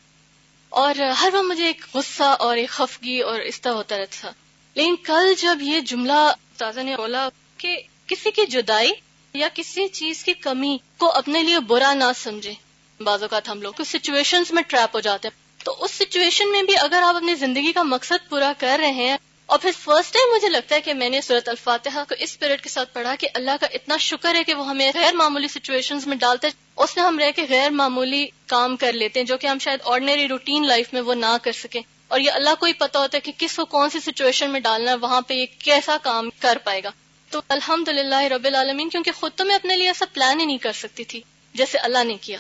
اور 0.70 0.96
ہر 0.96 1.30
وقت 1.34 1.46
مجھے 1.46 1.66
ایک 1.66 1.86
غصہ 1.94 2.24
اور 2.24 2.58
ایک 2.58 2.70
خفگی 2.70 3.20
اور 3.20 3.40
اس 3.40 3.62
طرح 3.62 3.72
ہوتا 3.72 3.98
رہتا 3.98 4.18
تھا۔ 4.20 4.32
لیکن 4.74 4.96
کل 4.96 5.34
جب 5.38 5.58
یہ 5.62 5.80
جملہ 5.80 6.34
تازہ 6.58 6.80
نے 6.80 6.98
بولا 6.98 7.30
کہ 7.58 7.78
کسی 8.08 8.32
کی 8.32 8.46
جدائی 8.46 8.92
یا 9.34 9.48
کسی 9.54 9.88
چیز 9.88 10.24
کی 10.24 10.34
کمی 10.34 10.78
کو 10.98 11.12
اپنے 11.12 11.44
لیے 11.44 11.60
برا 11.60 11.94
نہ 11.94 12.04
سمجھے۔ 12.16 12.54
بعض 13.00 13.22
اوقات 13.22 13.50
ہم 13.50 13.62
لوگ 13.62 13.74
کچھ 13.78 13.88
سچویشن 13.88 14.44
میں 14.50 14.64
ٹریپ 14.64 14.96
ہو 14.96 15.00
جاتے 15.00 15.28
ہیں۔ 15.28 15.66
تو 15.66 15.76
اس 15.80 15.92
سچویشن 15.92 16.52
میں 16.52 16.64
بھی 16.64 16.74
اگر 16.78 17.02
آپ 17.06 17.16
اپنی 17.16 17.36
زندگی 17.36 17.72
کا 17.72 17.84
مقصد 17.84 18.30
پورا 18.30 18.54
کر 18.58 18.78
رہے 18.82 18.92
ہیں 18.92 19.18
اور 19.46 19.60
پھر 19.60 19.72
فرسٹ 19.80 20.14
ٹائم 20.14 20.36
مجھے 20.36 20.50
لگتا 20.50 20.76
ہے 20.76 20.82
کہ 20.82 20.94
میں 20.94 21.10
نے 21.10 21.22
صورت 21.22 21.50
الفاتحہ 21.50 22.04
کو 22.10 22.16
اس 22.20 22.40
پیریڈ 22.40 22.62
کے 22.62 22.70
ساتھ 22.70 22.94
پڑھا 22.94 23.16
کہ 23.16 23.28
اللہ 23.34 23.52
کا 23.60 23.68
اتنا 23.74 23.98
شکر 23.98 24.36
ہے 24.36 24.44
کہ 24.44 24.54
وہ 24.54 24.70
ہمیں 24.70 24.92
غیر 24.94 25.14
معمولی 25.14 25.48
سچویشن 25.48 25.98
میں 26.06 26.18
ڈالتے 26.18 26.48
اس 26.76 26.98
میں 26.98 27.06
ہم 27.06 27.20
رہ 27.20 27.32
کے 27.36 27.46
غیر 27.50 27.70
معمولی 27.70 28.28
کام 28.48 28.76
کر 28.76 28.94
لیتے 28.94 29.20
ہیں 29.20 29.28
جو 29.28 29.38
کہ 29.38 29.48
ہم 29.48 29.60
شاید 29.60 29.80
آرڈنری 29.86 30.28
روٹین 30.28 30.68
لائف 30.68 30.94
میں 30.94 31.02
وہ 31.02 31.14
نہ 31.14 31.38
کر 31.42 31.52
سکیں۔ 31.52 31.82
اور 32.08 32.20
یہ 32.20 32.32
اللہ 32.32 32.50
کو 32.60 32.66
ہی 32.66 32.74
پتا 32.74 33.00
ہوتا 33.00 33.16
ہے 33.16 33.22
کہ 33.22 33.32
کس 33.38 33.56
کو 33.56 33.66
کون 33.66 33.90
سی 33.90 34.00
سچویشن 34.00 34.50
میں 34.50 34.60
ڈالنا 34.60 34.92
ہے، 34.92 34.96
وہاں 34.96 35.22
پہ 35.22 35.34
یہ 35.34 35.46
کیسا 35.60 35.98
کام 36.04 36.30
کر 36.40 36.58
پائے 36.64 36.84
گا۔ 36.84 36.92
تو 37.32 37.42
الحمد 37.50 37.90
للہ 37.90 38.22
رب 38.32 38.46
العالمین، 38.46 38.90
کیونکہ 38.90 39.12
خود 39.12 39.32
تو 39.36 39.46
میں 39.46 39.56
اپنے 39.56 39.76
لیے 39.76 39.88
ایسا 39.88 40.06
پلان 40.14 40.40
ہی 40.40 40.46
نہیں 40.46 40.58
کر 40.58 40.74
سکتی 40.76 41.04
تھی 41.04 41.22
جیسے 41.56 41.78
اللہ 41.80 42.04
نے 42.04 42.16
کیا۔ 42.22 42.38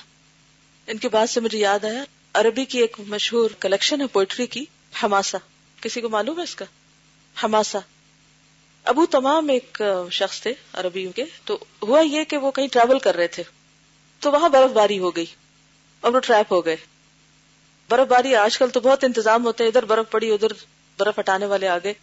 ان 0.87 0.97
کی 0.97 1.07
بات 1.07 1.29
سے 1.29 1.39
مجھے 1.39 1.57
یاد 1.59 1.85
آیا، 1.85 2.03
عربی 2.35 2.65
کی 2.65 2.79
ایک 2.79 2.99
مشہور 3.07 3.49
کلیکشن 3.59 4.01
ہے 4.01 4.07
پوئٹری 4.07 4.47
کی 4.47 4.63
ہماسا 5.03 5.37
کسی 5.81 6.01
کو 6.01 6.09
معلوم 6.09 6.37
ہے 6.37 6.43
اس 6.43 6.55
کا؟ 6.55 6.65
ہماسا 7.35 7.79
ابو 8.85 9.05
تمام 9.05 9.49
ایک 9.49 9.81
شخص 10.11 10.41
تھے 10.41 10.53
عربی 10.73 11.07
کے، 11.15 11.25
تو 11.45 11.57
ہوا 11.83 12.01
یہ 12.01 12.23
کہ 12.23 12.37
وہ 12.37 12.51
کہیں 12.51 12.67
ٹریول 12.67 12.99
کر 12.99 13.15
رہے 13.15 13.27
تھے۔ 13.27 13.43
تو 14.21 14.31
وہاں 14.31 14.49
برف 14.49 14.71
باری 14.71 14.99
ہو 14.99 15.15
گئی، 15.15 15.25
اور 16.03 16.13
وہ 16.13 16.19
ٹریپ 16.19 16.51
ہو 16.53 16.65
گئے۔ 16.65 16.75
برف 17.89 18.07
باری 18.07 18.35
آج 18.35 18.57
کل 18.57 18.69
تو 18.69 18.79
بہت 18.79 19.03
انتظام 19.03 19.45
ہوتے 19.45 19.63
ہیں، 19.63 19.71
ادھر 19.71 19.85
برف 19.85 20.11
پڑی، 20.11 20.31
ادھر 20.31 20.53
برف 20.99 21.19
ہٹانے 21.19 21.45
والے 21.45 21.67
آگے 21.69 21.93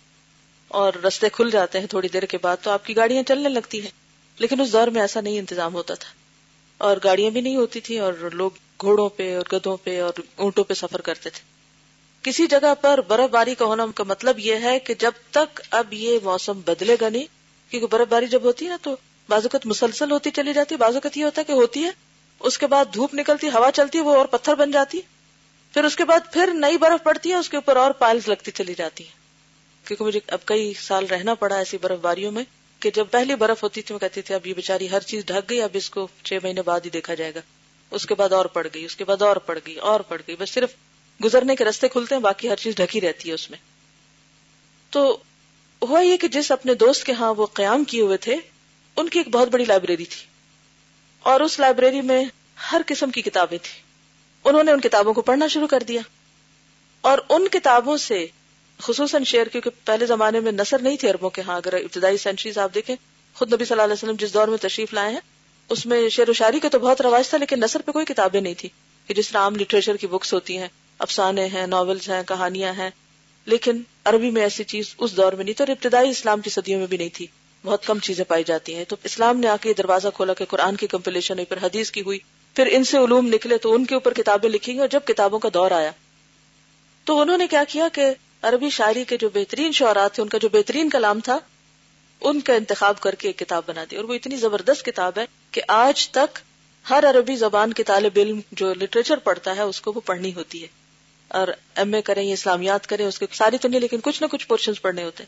اور 0.68 0.92
رستے 0.92 1.28
کھل 1.28 1.50
جاتے 1.50 1.80
ہیں 1.80 1.86
تھوڑی 1.86 2.08
دیر 2.08 2.22
کے 2.22 2.38
بعد 2.42 2.56
تو 2.62 2.70
آپ 2.70 2.84
کی 2.84 2.96
گاڑیاں 2.96 3.22
چلنے 3.22 3.48
لگتی 3.48 3.82
ہیں۔ 3.82 3.90
لیکن 4.38 4.60
اس 4.60 4.72
دور 4.72 4.88
میں 4.88 5.00
ایسا 5.00 5.20
نہیں 5.20 5.38
انتظام 5.38 5.74
ہوتا 5.74 5.94
تھا۔ 5.94 6.10
اور 6.78 6.96
گاڑیاں 7.04 7.30
بھی 7.30 7.40
نہیں 7.40 7.56
ہوتی 7.56 7.80
تھی 7.80 7.98
اور 7.98 8.12
لوگ 8.12 8.50
گھوڑوں 8.80 9.08
پہ 9.08 9.36
اور 9.36 9.44
گدوں 9.52 9.76
پہ 9.76 10.02
اور 10.02 10.12
اونٹوں 10.36 10.64
پہ 10.64 10.74
سفر 10.74 11.00
کرتے 11.00 11.30
تھے۔ 11.30 11.58
کسی 12.22 12.46
جگہ 12.46 12.74
پر 12.80 13.00
برف 13.00 13.30
باری 13.30 13.54
کا 13.54 13.64
ہونا 13.64 13.86
کا 13.94 14.04
مطلب 14.04 14.38
یہ 14.38 14.54
ہے 14.54 14.78
کہ 14.78 14.94
جب 14.94 15.12
تک 15.30 15.60
اب 15.70 15.92
یہ 15.92 16.18
موسم 16.22 16.60
بدلے 16.60 16.96
گا 17.00 17.08
نہیں، 17.08 17.24
کیونکہ 17.70 17.86
برف 17.86 18.08
باری 18.08 18.26
جب 18.26 18.42
ہوتی 18.42 18.64
ہے 18.64 18.70
نا 18.70 18.76
تو 18.82 18.96
بازوقت 19.28 19.66
مسلسل 19.66 20.10
ہوتی 20.10 20.30
چلی 20.30 20.52
جاتی 20.52 20.74
ہے 20.74 20.78
بازوقت 20.78 21.16
یہ 21.16 21.24
ہوتا 21.24 21.40
ہے 21.40 21.44
کہ 21.44 21.52
ہوتی 21.52 21.84
ہے، 21.84 21.90
اس 22.40 22.58
کے 22.58 22.66
بعد 22.66 22.84
دھوپ 22.94 23.14
نکلتی 23.14 23.48
ہوا 23.48 23.70
چلتی 23.74 23.98
ہے، 23.98 24.02
وہ 24.02 24.16
اور 24.16 24.26
پتھر 24.26 24.54
بن 24.54 24.70
جاتی 24.70 25.00
پھر 25.74 25.84
اس 25.84 25.96
کے 25.96 26.04
بعد 26.04 26.20
پھر 26.32 26.50
نئی 26.54 26.78
برف 26.78 27.04
پڑتی 27.04 27.30
ہے، 27.30 27.34
اس 27.34 27.48
کے 27.48 27.56
اوپر 27.56 27.76
اور 27.76 27.90
پائلز 27.90 28.28
لگتی 28.28 28.50
چلی 28.50 28.74
جاتی 28.74 29.04
ہے 29.04 29.17
کیونکہ 29.88 30.04
مجھے 30.04 30.20
اب 30.26 30.38
کئی 30.44 30.72
سال 30.74 31.06
رہنا 31.06 31.34
پڑا 31.34 31.56
ایسی 31.56 31.78
برف 31.78 31.98
باریوں 31.98 32.32
میں 32.32 32.44
کہ 32.80 32.90
جب 32.90 33.06
پہلی 33.10 33.34
برف 33.34 33.62
ہوتی 33.62 33.82
تھی 33.82 33.92
میں 33.92 34.00
کہتی 34.00 34.22
تھی 34.22 34.34
اب 34.34 34.46
یہ 34.46 34.54
بیچاری 34.54 34.90
ہر 34.90 35.00
چیز 35.00 35.26
ڈھک 35.26 35.50
گئی، 35.50 35.62
اب 35.62 35.70
اس 35.72 35.90
کو 35.90 36.08
چھ 36.24 36.38
مہینے 36.42 36.62
بعد 36.62 36.80
ہی 36.84 36.90
دیکھا 36.90 37.14
جائے 37.14 37.34
گا۔ 37.34 37.40
اس 37.90 38.06
کے 38.06 38.14
بعد 38.14 38.32
اور 38.32 38.44
پڑ 38.46 38.66
گئی، 38.74 38.84
اس 38.84 38.96
کے 38.96 39.04
بعد 39.04 39.22
اور 39.22 39.36
پڑ 39.36 39.58
گئی، 39.66 39.76
اور 39.76 40.00
پڑ 40.00 40.22
گئی۔ 40.26 40.36
بس 40.38 40.50
صرف 40.50 40.72
گزرنے 41.24 41.56
کے 41.56 41.64
رستے 41.64 41.88
کھلتے 41.88 42.14
ہیں، 42.14 42.22
باقی 42.22 42.50
ہر 42.50 42.56
چیز 42.56 42.74
ڈھکی 42.74 43.00
رہتی 43.00 43.28
ہے 43.28 43.34
اس 43.34 43.50
میں۔ 43.50 43.58
تو 44.90 45.18
ہوا 45.82 46.00
یہ 46.00 46.16
کہ 46.16 46.28
جس 46.28 46.52
اپنے 46.52 46.74
دوست 46.74 47.04
کے 47.04 47.12
ہاں 47.12 47.34
وہ 47.34 47.46
قیام 47.46 47.84
کیے 47.84 48.00
ہوئے 48.00 48.16
تھے، 48.16 48.36
ان 48.96 49.08
کی 49.08 49.18
ایک 49.18 49.28
بہت 49.28 49.48
بڑی 49.48 49.64
لائبریری 49.64 50.04
تھی۔ 50.04 50.26
اور 51.20 51.40
اس 51.40 51.58
لائبریری 51.58 52.00
میں 52.00 52.24
ہر 52.72 52.80
قسم 52.86 53.10
کی 53.10 53.22
کتابیں 53.22 53.58
تھیں۔ 53.62 53.82
انہوں 54.44 54.62
نے 54.62 54.72
ان 54.72 54.80
کتابوں 54.80 55.14
کو 55.14 55.22
پڑھنا 55.22 55.46
شروع 55.46 55.66
کر 55.66 55.82
دیا۔ 55.82 56.00
اور 57.00 57.18
ان 57.28 57.48
کتابوں 57.48 57.96
سے 57.96 58.26
خصوصاً 58.82 59.24
شعر، 59.24 59.46
کیونکہ 59.46 59.70
پہلے 59.84 60.06
زمانے 60.06 60.40
میں 60.40 60.52
نثر 60.52 60.78
نہیں 60.78 60.96
تھی 60.96 61.08
اربوں 61.08 61.30
کے 61.30 61.42
ہاں۔ 61.42 61.56
اگر 61.56 61.72
ابتدائی 61.72 62.16
سینچریز 62.16 62.58
آپ 62.58 62.74
دیکھیں، 62.74 62.96
خود 63.34 63.52
نبی 63.52 63.64
صلی 63.64 63.72
اللہ 63.74 63.82
علیہ 63.82 63.92
وسلم 63.92 64.16
جس 64.18 64.34
دور 64.34 64.48
میں 64.48 64.58
تشریف 64.58 64.94
لائے 64.94 65.12
ہیں، 65.12 65.20
اس 65.68 65.86
میں 65.86 66.08
شعر 66.08 66.28
و 66.28 66.32
شاعری 66.32 66.60
کا 66.60 66.68
تو 66.68 66.78
بہت 66.78 67.00
رواج 67.00 67.28
تھا 67.28 67.38
لیکن 67.38 67.60
نثر 67.60 67.82
پہ 67.82 67.92
کوئی 67.92 68.06
کتابیں 68.06 68.40
نہیں 68.40 68.54
تھی۔ 68.54 68.68
کہ 69.06 69.14
جس 69.14 69.28
طرح 69.28 69.40
عام 69.40 69.56
لٹریچر 69.56 69.96
کی 69.96 70.06
بکس 70.06 70.34
ہوتی 70.34 70.58
ہیں، 70.58 70.68
افسانے 70.98 71.46
ہیں 71.46 71.66
ناولز 71.66 72.08
ہیں، 72.08 72.22
کہانیاں 72.22 72.72
ہیں۔ 72.72 72.90
لیکن 73.44 73.82
عربی 74.04 74.30
میں 74.30 74.42
ایسی 74.42 74.64
چیز 74.64 74.94
اس 74.98 75.16
دور 75.16 75.32
میں 75.32 75.44
نہیں 75.44 75.54
تھی 75.54 75.64
اور 75.68 75.68
ابتدائی 75.68 76.10
اسلام 76.10 76.40
کی 76.40 76.50
صدیوں 76.50 76.78
میں 76.78 76.86
بھی 76.86 76.96
نہیں 76.96 77.08
تھی۔ 77.12 77.26
بہت 77.64 77.86
کم 77.86 77.98
چیزیں 77.98 78.24
پائی 78.24 78.44
جاتی 78.44 78.74
ہیں۔ 78.74 78.84
تو 78.84 78.96
اسلام 79.04 79.40
نے 79.40 79.48
آ 79.48 79.56
کے 79.60 79.72
دروازہ 79.72 80.08
کھولا 80.14 80.34
کہ 80.34 80.44
قرآن 80.44 80.76
کی 80.76 80.86
کمپلیشن 80.86 81.34
ہوئی، 81.34 81.44
پھر 81.44 81.56
حدیث 81.62 81.90
کی 81.90 82.00
ہوئی۔ 82.00 82.18
پھر 82.54 82.68
ان 82.70 82.84
سے 82.84 82.98
علوم 82.98 83.26
نکلے 83.26 83.58
تو 83.58 83.74
ان 83.74 83.84
کے 83.84 83.94
اوپر 83.94 84.14
کتابیں 84.14 84.50
لکھی 84.50 84.72
گئی 84.72 84.80
اور 84.80 84.88
جب 84.88 85.00
کتابوں 85.04 85.38
کا 85.38 85.48
دور 85.54 85.70
آیا، 85.70 85.90
تو 87.04 87.20
انہوں 87.20 87.38
نے 87.38 87.46
کیا 87.46 87.64
کیا 87.68 87.88
کہ 87.92 88.06
عربی 88.42 88.70
شاعری 88.70 89.04
کے 89.04 89.16
جو 89.16 89.28
بہترین 89.34 89.72
شعرات 89.72 90.14
تھے، 90.14 90.22
ان 90.22 90.28
کا 90.28 90.38
جو 90.38 90.48
بہترین 90.48 90.90
کلام 90.90 91.20
تھا، 91.20 91.38
ان 92.20 92.40
کا 92.40 92.54
انتخاب 92.54 93.00
کر 93.00 93.14
کے 93.14 93.28
ایک 93.28 93.38
کتاب 93.38 93.62
بنا 93.66 93.84
دی۔ 93.90 93.96
اور 93.96 94.04
وہ 94.04 94.14
اتنی 94.14 94.36
زبردست 94.36 94.84
کتاب 94.84 95.12
ہے 95.18 95.24
کہ 95.50 95.62
آج 95.68 96.08
تک 96.08 96.38
ہر 96.90 97.10
عربی 97.10 97.36
زبان 97.36 97.72
کے 97.72 97.82
طالب 97.82 98.12
علم 98.16 98.40
جو 98.52 98.74
لٹریچر 98.74 99.16
پڑھتا 99.16 99.56
ہے، 99.56 99.62
اس 99.62 99.80
کو 99.80 99.92
وہ 99.94 100.00
پڑھنی 100.00 100.34
ہوتی 100.34 100.62
ہے۔ 100.62 100.66
اور 101.28 101.48
ایم 101.76 101.94
اے 101.94 102.02
کریں 102.02 102.22
یا 102.22 102.32
اسلامیات 102.32 102.86
کریں، 102.86 103.06
اس 103.06 103.18
کے 103.18 103.26
ساری 103.32 103.58
تو 103.58 103.68
نہیں، 103.68 103.80
لیکن 103.80 104.00
کچھ 104.02 104.22
نہ 104.22 104.26
کچھ 104.26 104.48
پورشن 104.48 104.72
پڑھنے 104.74 105.04
ہوتے 105.04 105.24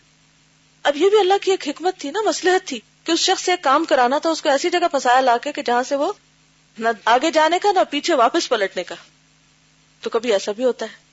اب 0.83 0.97
یہ 0.97 1.11
بھی 1.11 1.19
اللہ 1.19 1.35
کی 1.43 1.51
ایک 1.51 1.69
حکمت 1.69 1.99
تھی 1.99 2.11
نا 2.11 2.19
مسلحت 2.25 2.69
تھی 2.69 2.81
کہ 3.05 3.13
اس 3.13 3.19
شخص 3.19 3.45
سے 3.45 3.53
ایک 3.53 3.63
کام 3.63 3.85
کرانا 3.85 4.19
تھا، 4.19 4.31
اس 4.31 4.43
کو 4.43 4.49
ایسی 4.49 4.71
جگہ 4.71 4.89
پھنسایا 4.91 5.21
لا 5.21 5.37
کے 5.39 5.53
کہ 5.53 5.63
جہاں 5.63 5.83
سے 5.83 5.97
وہ 5.97 6.13
نہ 6.79 6.89
آگے 7.05 7.31
جانے 7.31 7.59
کا، 7.59 7.73
نہ 7.73 7.79
پیچھے 7.91 8.15
واپس 8.15 8.49
پلٹنے 8.49 8.85
کا۔ 8.85 8.95
تو 10.01 10.11
کبھی 10.11 10.33
ایسا 10.33 10.53
بھی 10.53 10.65
ہوتا 10.65 10.87
ہے۔ 10.87 11.10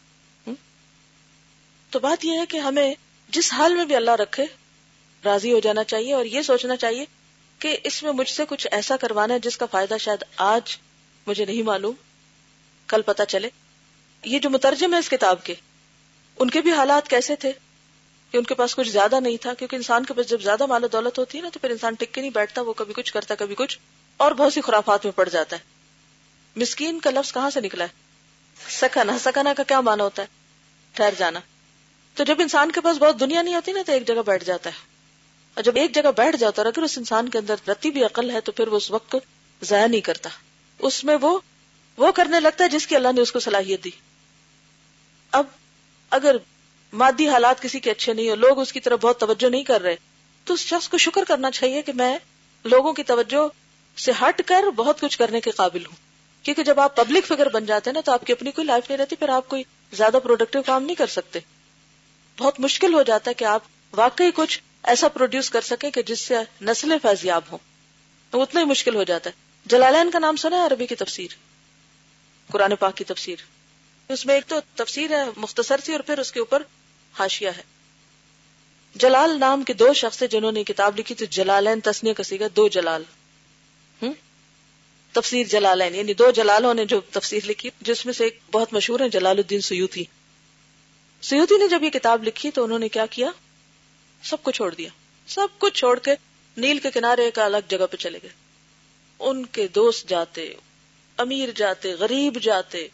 تو 1.90 2.00
بات 2.00 2.26
یہ 2.26 2.40
ہے 2.40 2.46
کہ 2.46 2.58
ہمیں 2.58 2.94
جس 3.30 3.54
حال 3.54 3.74
میں 3.74 3.86
بھی 3.86 3.96
اللہ 3.96 4.12
رکھے، 4.12 4.46
راضی 5.26 5.54
ہو 5.54 5.60
جانا 5.60 5.84
چاہیے 5.84 6.14
اور 6.14 6.26
یہ 6.26 6.42
سوچنا 6.42 6.76
چاہیے 6.76 7.06
کہ 7.60 7.78
اس 7.84 8.04
میں 8.04 8.12
مجھ 8.12 8.30
سے 8.30 8.44
کچھ 8.50 8.68
ایسا 8.72 8.98
کروانا 8.98 9.34
ہے 9.34 9.40
جس 9.40 9.58
کا 9.58 9.66
فائدہ 9.66 9.96
شاید 10.00 10.24
آج 10.38 10.78
مجھے 11.28 11.46
نہیں 11.46 11.64
معلوم، 11.64 11.96
کل 12.88 13.02
پتا 13.02 13.26
چلے۔ 13.26 13.50
یہ 14.24 14.40
جو 14.40 14.50
مترجم 14.50 14.94
ہے 14.94 15.00
اس 15.00 15.10
کتاب 15.10 15.44
کے، 15.44 15.54
ان 16.40 16.50
کے 16.50 16.62
بھی 16.62 16.72
حالات 16.72 17.08
کیسے 17.08 17.36
تھے؟ 17.36 17.52
کہ 18.32 18.38
ان 18.38 18.44
کے 18.44 18.54
پاس 18.54 18.76
کچھ 18.76 18.90
زیادہ 18.90 19.20
نہیں 19.20 19.38
تھا، 19.42 19.54
کیونکہ 19.54 19.76
انسان 19.76 20.06
کے 20.06 20.14
پاس 20.14 20.30
جب 20.30 20.42
زیادہ 20.42 20.66
مال 20.66 20.84
و 20.84 20.88
دولت 20.88 21.20
ہوتی 21.20 21.38
ہے 21.38 21.44
نا، 21.44 21.50
تو 21.54 21.60
پھر 21.60 21.70
انسان 21.70 21.94
ٹک 21.94 22.14
کے 22.14 22.22
نہیں 22.22 22.32
بیٹھتا، 22.32 22.62
وہ 22.62 22.74
کبھی 22.74 22.94
کچھ 22.94 23.14
کرتا، 23.14 23.36
کبھی 23.36 23.56
کچھ، 23.56 23.80
اور 24.18 24.32
بہت 24.32 24.54
سی 24.54 24.62
خرافات 24.62 25.06
میں 25.06 25.14
پڑ 25.16 25.30
جاتا 25.30 25.56
ہے۔ 25.56 25.62
مسکین 26.56 27.00
کا 27.00 27.10
لفظ 27.10 27.34
کہاں 27.34 27.50
سے 27.50 27.62
نکلا 27.62 27.84
ہے؟ 27.84 27.90
سکنا 28.70 29.20
سکنا 29.20 29.54
کا 29.54 29.64
کیا 29.64 29.82
مانا 29.82 30.04
ہوتا 30.04 30.22
ہے؟ 30.22 30.28
ٹھہر 30.94 31.14
جانا۔ 31.18 31.40
تو 32.18 32.24
جب 32.24 32.36
انسان 32.40 32.72
کے 32.72 32.82
پاس 32.82 32.98
بہت 32.98 33.20
دنیا 33.20 33.42
نہیں 33.42 33.56
ہوتی 33.56 33.72
نا، 33.72 33.82
تو 33.86 33.92
ایک 33.92 34.08
جگہ 34.08 34.22
بیٹھ 34.26 34.44
جاتا 34.44 34.70
ہے۔ 34.70 34.76
اور 35.54 35.64
جب 35.64 35.76
ایک 35.76 35.96
جگہ 35.96 36.12
بیٹھ 36.18 36.38
جاتا 36.38 36.62
ہے 36.62 36.68
اگر 36.68 36.82
اس 36.82 36.98
انسان 36.98 37.30
کے 37.30 37.38
اندر 37.38 37.56
رتی 37.68 37.92
بھی 37.92 38.04
عقل 38.04 38.32
ہے، 38.32 38.42
تو 38.42 38.52
پھر 38.52 38.68
وہ 38.68 38.78
اس 38.78 38.92
وقت 38.92 39.16
ضائع 39.62 39.88
نہیں 39.88 40.02
کرتا۔ 40.02 40.30
اس 40.80 41.04
میں 41.04 41.18
وہ 41.22 41.40
وہ 41.98 42.12
کرنے 42.12 42.40
لگتا 42.40 42.64
ہے 42.64 42.70
جس 42.70 42.88
کی 42.88 42.96
اللہ 42.96 43.08
نے 43.16 43.22
اس 43.22 43.32
کو 43.32 43.40
صلاحیت 43.40 43.84
دی۔ 43.84 43.90
اب 45.32 45.46
اگر 46.10 46.36
مادی 46.94 47.30
حالات 47.30 47.62
کسی 47.62 47.80
کے 47.80 47.92
اچھے 47.92 48.14
نہیں 48.14 48.30
ہو 48.30 48.36
لوگ 48.36 48.60
اس 48.60 48.74
کی 48.74 48.80
طرف 48.80 49.00
بہت 49.00 49.20
توجہ 49.20 49.50
نہیں 49.50 49.64
کر 49.64 49.82
رہے، 49.82 49.96
تو 50.44 50.54
اس 50.54 50.60
شخص 50.60 50.90
کو 50.90 50.98
شکر 50.98 51.24
کرنا 51.28 51.52
چاہیے 51.52 51.82
کہ 51.82 51.94
میں 51.96 52.18
لوگوں 52.64 52.94
کی 52.94 53.04
توجہ 53.04 53.48
سے 54.00 54.12
ہٹ 54.22 54.42
کر 54.46 54.64
بہت 54.76 55.02
کچھ 55.02 55.18
کرنے 55.18 55.42
کے 55.42 55.52
قابل 55.52 55.86
ہوں۔ 55.86 55.96
کیونکہ 56.44 56.64
جب 56.64 56.80
آپ 56.80 56.96
پبلک 56.96 57.26
فگر 57.26 57.50
بن 57.50 57.66
جاتے 57.66 57.90
ہیں 57.90 57.94
نا، 57.94 58.02
تو 58.02 58.12
آپ 58.12 58.26
کی 58.26 58.34
اپنی 58.34 58.52
کوئی 58.52 58.68
لائف 58.68 58.90
نہیں 58.90 58.98
رہتی، 58.98 59.16
پھر 59.16 59.30
آپ 59.30 59.50
کوئی 59.50 59.64
زیادہ 59.94 60.18
پروڈکٹیو 60.24 60.62
کام 60.62 60.84
نہیں 60.84 60.96
کر 60.96 61.08
سکتے۔ 61.08 61.40
بہت 62.40 62.60
مشکل 62.60 62.94
ہو 62.94 63.04
جاتا 63.04 63.30
ہے 63.30 63.34
کہ 63.34 63.46
آپ 63.46 63.64
واقعی 63.94 64.32
کچھ 64.36 64.62
ایسا 64.84 65.08
پروڈیوس 65.08 65.50
کر 65.50 65.62
سکیں 65.62 65.92
کہ 65.92 66.02
جس 66.02 66.20
سے 66.20 66.36
نسلیں 66.62 66.98
فیضیاب 67.02 67.42
ہوں۔ 67.52 67.58
تو 68.30 68.42
اتنا 68.42 68.62
ہی 68.62 68.66
مشکل 68.66 68.96
ہو 68.96 69.04
جاتا 69.04 69.30
ہے۔ 69.30 69.36
جلالین 69.66 70.12
کا 70.12 70.20
نام 70.20 70.36
سنا 70.36 70.56
ہے 70.56 70.66
عربی 70.66 70.88
کی 70.88 70.96
تفسیر۔ 70.96 71.28
قرآن 72.52 72.76
پاک 72.76 72.98
کی 72.98 73.04
تفسیر۔ 73.04 73.36
اس 74.10 74.26
میں 74.26 74.36
ایک 74.36 74.44
تو 74.48 74.56
تفسیر 74.76 75.12
ہے، 75.12 75.24
مختصر 75.38 75.80
سی، 75.86 75.92
اور 75.92 76.00
پھر 76.00 76.20
اس 76.20 76.32
کے 76.32 76.40
اوپر 76.40 76.64
ہاشیا 77.20 77.58
ہے۔ 77.58 77.62
جلال 78.96 79.40
نام 79.40 79.64
کے 79.64 79.74
دو 79.74 79.94
شخص 79.94 80.24
جنہوں 80.32 80.52
نے 80.52 80.64
کتاب 80.64 81.00
لکھی، 81.00 81.16
تو 81.16 81.26
جلالین 81.26 81.80
تسنیہ 81.80 82.14
کسی 82.14 82.40
گا 82.40 82.46
دو 82.56 82.68
جلال۔ 82.68 83.04
تفسیر 85.12 85.48
جلالین 85.48 85.96
یعنی 85.96 86.14
دو 86.14 86.32
جلالوں 86.32 86.74
نے 86.74 86.86
جو 86.86 87.02
تفسیر 87.12 87.40
لکھی، 87.46 87.70
جس 87.82 88.06
میں 88.06 88.14
سے 88.14 88.24
ایک 88.24 88.40
بہت 88.52 88.74
مشہور 88.74 89.00
ہے، 89.00 89.10
جلال 89.10 89.38
الدین 89.38 89.62
سیوتی 89.62 90.04
سیوتی 91.22 91.58
نے 91.58 91.68
جب 91.68 91.84
یہ 91.84 91.90
کتاب 91.90 92.24
لکھی 92.24 92.52
تو 92.52 92.64
انہوں 92.64 92.80
نے 92.80 92.90
کیا 92.90 93.06
کیا؟ 93.06 93.30
سب 94.24 94.44
کو 94.44 94.52
چھوڑ 94.52 94.76
دیا۔ 94.76 94.90
سب 95.28 95.48
کچھ 95.58 95.74
چھوڑ 95.74 96.00
کے 96.00 96.12
نیل 96.58 96.80
کے 96.80 96.92
کنارے 96.92 97.26
ایک 97.26 97.40
الگ 97.40 97.58
جگہ 97.68 97.86
پہ 97.92 97.98
چلے 97.98 98.20
گئے۔ 98.24 98.30
ان 99.20 99.46
کے 99.46 99.68
دوست 99.68 100.10
جاتے، 100.10 100.54
امیر 101.18 101.50
جاتے، 101.56 101.94
غریب 101.94 102.42
جاتے، 102.42 102.88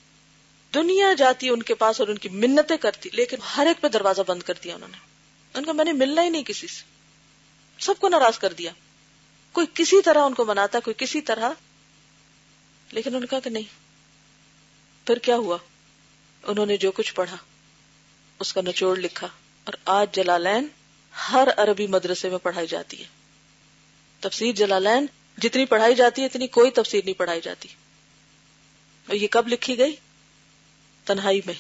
دنیا 0.74 1.14
جاتی 1.14 1.50
ان 1.50 1.64
کے 1.64 1.76
پاس 1.76 2.00
اور 2.00 2.08
ان 2.08 2.18
کی 2.18 2.30
منتیں 2.30 2.78
کرتی، 2.78 3.10
لیکن 3.14 3.38
ہر 3.58 3.66
ایک 3.68 3.82
پہ 3.82 3.88
دروازہ 3.88 4.22
بند 4.28 4.44
کر 4.44 4.54
دیا 4.64 4.76
انہوں 4.76 4.90
نے۔ 4.90 4.98
ان 5.54 5.66
کو 5.66 5.74
میں 5.74 5.86
نے 5.86 5.94
ملنا 5.94 6.24
ہی 6.24 6.30
نہیں 6.30 6.44
کسی 6.44 6.68
سے۔ 6.68 6.84
سب 7.80 7.94
کو 8.00 8.10
ناراض 8.10 8.40
کر 8.40 8.54
دیا۔ 8.54 8.72
کوئی 9.52 9.68
کسی 9.74 10.02
طرح 10.02 10.20
ان 10.20 10.34
کو 10.34 10.46
مناتا، 10.46 10.80
کوئی 10.80 10.94
کسی 10.98 11.22
طرح۔ 11.22 11.50
لیکن 12.92 13.10
انہوں 13.10 13.22
نے 13.22 13.28
کہا 13.28 13.40
کہ 13.40 13.50
نہیں۔ 13.50 13.64
پھر 15.08 15.18
کیا 15.18 15.36
ہوا؟ 15.36 15.58
انہوں 16.44 16.66
نے 16.66 16.78
جو 16.78 16.92
کچھ 16.92 17.14
پڑھا۔ 17.14 17.38
اس 18.40 18.54
کا 18.54 18.62
نچوڑ 18.62 18.98
لکھا 18.98 19.28
اور 19.64 19.74
آج 19.86 20.16
جلالین 20.16 20.68
ہر 21.32 21.48
عربی 21.58 21.88
مدرسے 21.88 22.30
میں 22.30 22.38
پڑھائی 22.38 22.68
جاتی 22.68 23.00
ہے۔ 23.00 23.06
تفسیر 24.20 24.56
جلالین 24.56 25.06
جتنی 25.38 25.66
پڑھائی 25.66 25.96
جاتی 25.96 26.22
ہے، 26.22 26.26
اتنی 26.26 26.48
کوئی 26.48 26.72
تفسیر 26.72 27.02
نہیں 27.04 27.20
پڑھائی 27.20 27.42
جاتی۔ 27.42 27.70
اور 29.08 29.16
یہ 29.16 29.28
کب 29.32 29.48
لکھی 29.48 29.78
گئی؟ 29.78 29.96
تنہائی 31.06 31.42
میں 31.46 31.54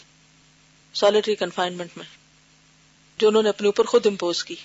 سالٹری 0.94 1.36
کنفائنمنٹ 1.36 1.90
میں، 1.96 2.06
جو 3.18 3.28
انہوں 3.28 3.44
نے 3.44 3.50
اپنے 3.50 3.68
اوپر 3.68 3.86
خود 3.86 4.06
امپوز 4.06 4.44
کی۔ 4.44 4.56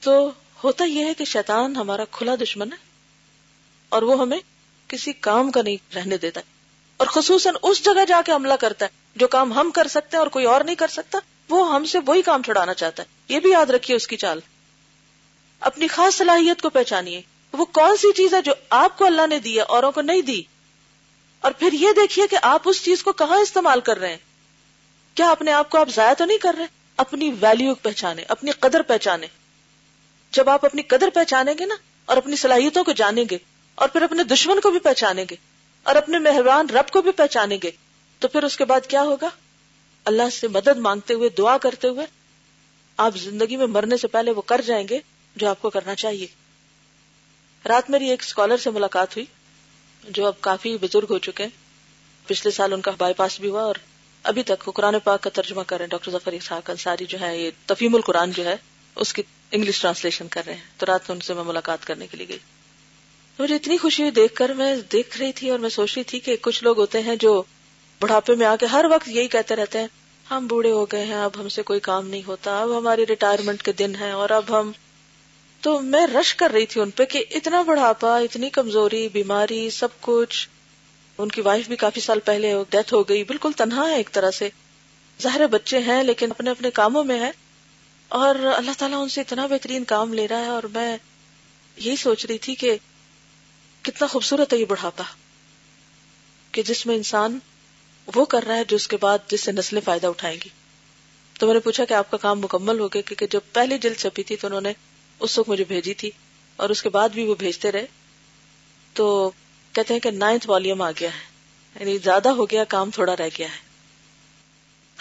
تو 0.00 0.30
ہوتا 0.64 0.84
یہ 0.84 1.04
ہے 1.04 1.14
کہ 1.14 1.24
شیطان 1.24 1.76
ہمارا 1.76 2.04
کھلا 2.10 2.34
دشمن 2.34 2.72
ہے 2.72 2.76
اور 3.88 4.02
وہ 4.02 4.20
ہمیں 4.20 4.38
کسی 4.88 5.12
کام 5.12 5.50
کا 5.50 5.62
نہیں 5.62 5.94
رہنے 5.94 6.18
دیتا 6.18 6.40
اور 6.96 7.06
خصوصاً 7.06 7.54
اس 7.62 7.84
جگہ 7.84 8.04
جا 8.08 8.20
کے 8.26 8.32
حملہ 8.32 8.54
کرتا 8.54 8.86
ہے۔ 8.86 9.05
جو 9.16 9.28
کام 9.28 9.52
ہم 9.52 9.70
کر 9.70 9.88
سکتے 9.88 10.16
ہیں 10.16 10.22
اور 10.22 10.28
کوئی 10.28 10.44
اور 10.44 10.60
نہیں 10.60 10.76
کر 10.76 10.88
سکتا، 10.88 11.18
وہ 11.48 11.74
ہم 11.74 11.84
سے 11.84 11.98
وہی 12.06 12.22
کام 12.22 12.42
چھڑانا 12.42 12.74
چاہتا 12.74 13.02
ہے۔ 13.02 13.34
یہ 13.34 13.40
بھی 13.40 13.50
یاد 13.50 13.70
رکھیے 13.70 13.96
اس 13.96 14.06
کی 14.06 14.16
چال۔ 14.16 14.40
اپنی 15.60 15.86
خاص 15.86 16.14
صلاحیت 16.14 16.62
کو 16.62 16.70
پہچانیے۔ 16.70 17.22
وہ 17.52 17.64
کون 17.64 17.96
سی 17.96 18.12
چیز 18.12 18.34
ہے 18.34 18.42
جو 18.42 18.52
آپ 18.70 18.98
کو 18.98 19.04
اللہ 19.04 19.26
نے 19.26 19.38
دی 19.38 19.56
ہے، 19.56 19.62
اوروں 19.62 19.92
کو 19.92 20.00
نہیں 20.00 20.22
دی؟ 20.22 20.42
اور 21.40 21.52
پھر 21.52 21.72
یہ 21.72 21.88
دیکھیے 21.96 22.26
کہ 22.26 22.36
آپ 22.42 22.62
اس 22.64 22.84
چیز 22.84 23.02
کو 23.02 23.12
کہاں 23.12 23.38
استعمال 23.38 23.80
کر 23.80 23.98
رہے 23.98 24.10
ہیں۔ 24.10 24.16
کیا 25.14 25.30
اپنے 25.30 25.52
آپ 25.52 25.70
کو 25.70 25.78
آپ 25.78 25.88
ضائع 25.88 26.14
تو 26.14 26.24
نہیں 26.24 26.38
کر 26.38 26.54
رہے؟ 26.58 26.66
اپنی 26.96 27.30
ویلو 27.40 27.74
پہچانے، 27.74 28.22
اپنی 28.28 28.50
قدر 28.50 28.82
پہچانے۔ 28.82 29.26
جب 30.32 30.50
آپ 30.50 30.64
اپنی 30.64 30.82
قدر 30.82 31.08
پہچانیں 31.14 31.54
گے 31.58 31.66
نا، 31.66 31.74
اور 32.04 32.16
اپنی 32.16 32.36
صلاحیتوں 32.36 32.84
کو 32.84 32.92
جانیں 32.92 33.24
گے، 33.30 33.38
اور 33.74 33.88
پھر 33.88 34.02
اپنے 34.02 34.24
دشمن 34.24 34.60
کو 34.60 34.70
بھی 34.70 34.78
پہچانیں 34.78 35.24
گے، 35.30 35.36
اور 35.82 35.96
اپنے 35.96 36.18
مہربان 36.18 36.70
رب 36.70 36.90
کو 36.90 37.02
بھی 37.02 37.10
پہچانیں 37.10 37.58
گے 37.62 37.70
تو 38.26 38.30
پھر 38.30 38.42
اس 38.42 38.56
کے 38.56 38.64
بعد 38.64 38.80
کیا 38.88 39.02
ہوگا؟ 39.02 39.28
اللہ 40.04 40.30
سے 40.32 40.48
مدد 40.48 40.76
مانگتے 40.76 41.14
ہوئے، 41.14 41.28
دعا 41.28 41.58
کرتے 41.58 41.88
ہوئے، 41.88 42.06
آپ 42.96 43.16
زندگی 43.16 43.56
میں 43.56 43.66
مرنے 43.66 43.96
سے 43.96 44.08
پہلے 44.08 44.30
وہ 44.30 44.42
کر 44.42 44.60
جائیں 44.66 44.88
گے 44.88 44.98
جو 45.36 45.48
آپ 45.48 45.62
کو 45.62 45.70
کرنا 45.70 45.94
چاہیے۔ 45.94 46.26
رات 47.68 47.90
میری 47.90 48.10
ایک 48.10 48.22
اسکالر 48.22 48.56
سے 48.56 48.70
ملاقات 48.70 49.16
ہوئی، 49.16 49.26
جو 50.10 50.26
اب 50.26 50.40
کافی 50.40 50.78
بزرگ 50.78 51.06
ہو 51.10 51.18
چکے 51.18 51.42
ہیں۔ 51.42 51.50
پچھلے 52.26 52.50
سال 52.50 52.72
ان 52.72 52.80
کا 52.80 52.90
بائی 52.98 53.14
پاس 53.14 53.40
بھی 53.40 53.48
ہوا 53.48 53.62
اور 53.62 53.74
ابھی 54.22 54.42
تک 54.42 54.68
وہ 54.68 54.72
قرآن 54.72 54.94
پاک 55.04 55.20
کا 55.20 55.30
ترجمہ 55.30 55.62
کر 55.66 55.76
رہے 55.76 55.84
ہیں۔ 55.84 55.90
ڈاکٹر 55.90 56.10
ظفر 56.10 56.32
اسحاق 56.32 56.70
انصاری 56.70 57.04
جو 57.04 57.20
ہے، 57.20 57.38
یہ 57.38 57.50
تفیم 57.66 57.94
القرآن 57.94 58.32
جو 58.32 58.44
ہے، 58.44 58.56
اس 58.96 59.12
کی 59.12 59.22
انگلش 59.50 59.80
ٹرانسلیشن 59.80 60.28
کر 60.28 60.42
رہے 60.46 60.54
ہیں۔ 60.54 60.62
تو 60.76 60.86
رات 60.86 61.00
میں 61.08 61.16
ان 61.16 61.20
سے 61.20 61.34
میں 61.34 61.44
ملاقات 61.44 61.86
کرنے 61.86 62.06
کے 62.06 62.16
لیے 62.16 62.28
گئی۔ 62.28 62.38
مجھے 63.38 63.54
اتنی 63.54 63.78
خوشی 63.78 64.02
ہوئی 64.02 64.12
دیکھ 64.12 64.34
کر، 64.34 64.48
میں 64.48 64.76
دیکھ 64.92 65.18
رہی 65.18 65.32
تھی 65.32 65.50
اور 65.50 65.58
میں 65.58 65.70
سوچ 65.70 65.94
رہی 65.96 66.04
تھی 66.04 66.20
کہ 66.20 66.36
کچھ 66.40 66.64
لوگ 66.64 66.78
ہوتے 66.78 67.02
ہیں 67.02 67.16
جو 67.16 67.42
بڑھاپے 68.00 68.34
میں 68.34 68.46
آ 68.46 68.56
کے 68.56 68.66
ہر 68.66 68.84
وقت 68.90 69.08
یہی 69.08 69.28
کہتے 69.28 69.56
رہتے 69.56 69.78
ہیں، 69.80 69.86
ہم 70.30 70.46
بوڑھے 70.46 70.70
ہو 70.70 70.84
گئے 70.84 71.04
ہیں، 71.04 71.14
اب 71.14 71.30
ہم 71.40 71.48
سے 71.48 71.62
کوئی 71.62 71.80
کام 71.80 72.08
نہیں 72.08 72.22
ہوتا، 72.26 72.62
اب 72.62 72.78
ہماری 72.78 73.06
ریٹائرمنٹ 73.06 73.62
کے 73.62 73.72
دن 73.72 73.94
ہیں، 73.94 74.12
اور 74.12 74.30
اب 74.30 74.60
ہم۔ 74.60 74.72
تو 75.60 75.80
میں 75.80 76.06
رش 76.06 76.34
کر 76.34 76.50
رہی 76.50 76.66
تھی 76.66 76.80
ان 76.80 76.90
پہ 76.90 77.04
کہ 77.04 77.24
اتنا 77.30 77.62
بڑھاپا، 77.62 78.18
اتنی 78.18 78.50
کمزوری، 78.50 79.08
بیماری، 79.08 79.70
سب 79.70 79.88
کچھ۔ 80.00 80.48
ان 81.18 81.28
کی 81.28 81.40
وائف 81.40 81.68
بھی 81.68 81.76
کافی 81.76 82.00
سال 82.00 82.20
پہلے 82.20 82.54
ڈیتھ 82.70 82.94
ہو 82.94 83.02
گئی، 83.02 83.24
بالکل 83.24 83.52
تنہا 83.56 83.88
ہے 83.88 83.96
ایک 83.96 84.10
طرح 84.12 84.30
سے۔ 84.30 84.48
ظاہر 85.22 85.46
بچے 85.46 85.78
ہیں، 85.78 86.02
لیکن 86.02 86.30
اپنے 86.30 86.50
اپنے 86.50 86.70
کاموں 86.70 87.04
میں 87.04 87.20
ہے 87.20 87.30
اور 88.08 88.34
اللہ 88.34 88.70
تعالیٰ 88.78 89.02
ان 89.02 89.08
سے 89.08 89.20
اتنا 89.20 89.46
بہترین 89.46 89.84
کام 89.84 90.14
لے 90.14 90.28
رہا 90.28 90.40
ہے، 90.40 90.46
اور 90.46 90.62
میں 90.62 90.96
یہی 91.76 91.96
سوچ 91.96 92.26
رہی 92.26 92.38
تھی 92.38 92.54
کہ 92.54 92.76
کتنا 93.82 94.06
خوبصورت 94.06 94.52
ہے 94.52 94.58
یہ 94.58 94.64
بڑھاپا۔ 94.64 95.04
کہ 96.52 96.62
جس 96.62 96.86
میں 96.86 96.96
انسان 96.96 97.38
وہ 98.14 98.24
کر 98.24 98.42
رہا 98.42 98.56
ہے 98.56 98.64
جو 98.64 98.76
اس 98.76 98.88
کے 98.88 98.96
بعد 98.96 99.18
جس 99.28 99.40
سے 99.40 99.52
نسلیں 99.52 99.80
فائدہ 99.84 100.06
اٹھائیں 100.06 100.38
گی۔ 100.44 100.48
تو 101.38 101.46
میں 101.46 101.54
نے 101.54 101.60
پوچھا 101.60 101.84
کہ 101.84 101.94
آپ 101.94 102.10
کا 102.10 102.16
کام 102.16 102.40
مکمل 102.40 102.80
ہو 102.80 102.88
گیا 102.88 103.02
کیونکہ 103.02 103.26
جب 103.26 103.40
پہلی 103.52 103.78
جلد 103.78 103.96
چھپی 103.96 104.22
تھی 104.22 104.36
تو 104.36 104.46
انہوں 104.46 104.60
نے 104.60 104.72
اس 105.20 105.38
وقت 105.38 105.48
مجھے 105.48 105.64
بھیجی 105.64 105.94
تھی 105.94 106.10
اور 106.56 106.68
اس 106.68 106.82
کے 106.82 106.88
بعد 106.88 107.08
بھی 107.08 107.24
وہ 107.26 107.34
بھیجتے 107.34 107.72
رہے۔ 107.72 107.86
تو 108.92 109.30
کہتے 109.72 109.94
ہیں 109.94 110.00
کہ 110.00 110.10
نائنتھ 110.10 110.50
والیوم 110.50 110.82
آ 110.82 110.90
گیا 110.90 111.10
ہے۔ 111.14 111.36
یعنی 111.80 111.98
زیادہ 111.98 112.28
ہو 112.28 112.50
گیا، 112.50 112.64
کام 112.64 112.90
تھوڑا 112.90 113.16
رہ 113.16 113.28
گیا 113.38 113.48
ہے۔ 113.48 113.66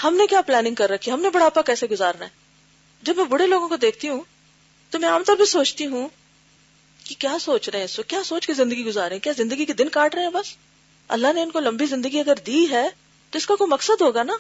ہم 0.03 0.15
نے 0.15 0.27
کیا 0.27 0.41
پلاننگ 0.41 0.75
کر 0.75 0.89
رکھی؟ 0.89 1.11
ہم 1.11 1.21
نے 1.21 1.29
بڑھاپا 1.29 1.61
کیسے 1.61 1.87
گزارنا 1.87 2.25
ہے؟ 2.25 2.29
جب 3.01 3.17
میں 3.17 3.25
بڑے 3.25 3.47
لوگوں 3.47 3.69
کو 3.69 3.75
دیکھتی 3.75 4.09
ہوں 4.09 4.21
تو 4.89 4.99
میں 4.99 5.09
عام 5.09 5.23
طور 5.23 5.35
پہ 5.35 5.45
سوچتی 5.45 5.85
ہوں 5.85 6.09
کہ 7.03 7.15
کیا 7.19 7.37
سوچ 7.41 7.69
رہے 7.69 7.79
ہیں 7.79 7.85
اس 7.85 7.99
کیا 8.07 8.23
سوچ 8.25 8.47
کے 8.47 8.53
زندگی 8.53 8.85
گزارے 8.85 9.19
کیا 9.19 9.33
زندگی 9.37 9.65
کے 9.65 9.73
دن 9.73 9.89
کاٹ 9.89 10.15
رہے 10.15 10.23
ہیں 10.23 10.29
بس؟ 10.29 10.55
اللہ 11.07 11.33
نے 11.33 11.41
ان 11.41 11.51
کو 11.51 11.59
لمبی 11.59 11.85
زندگی 11.85 12.19
اگر 12.19 12.35
دی 12.35 12.69
ہے 12.71 12.89
تو 13.29 13.37
اس 13.37 13.45
کا 13.45 13.55
کوئی 13.55 13.69
مقصد 13.69 14.01
ہوگا 14.01 14.23
نا؟ 14.23 14.33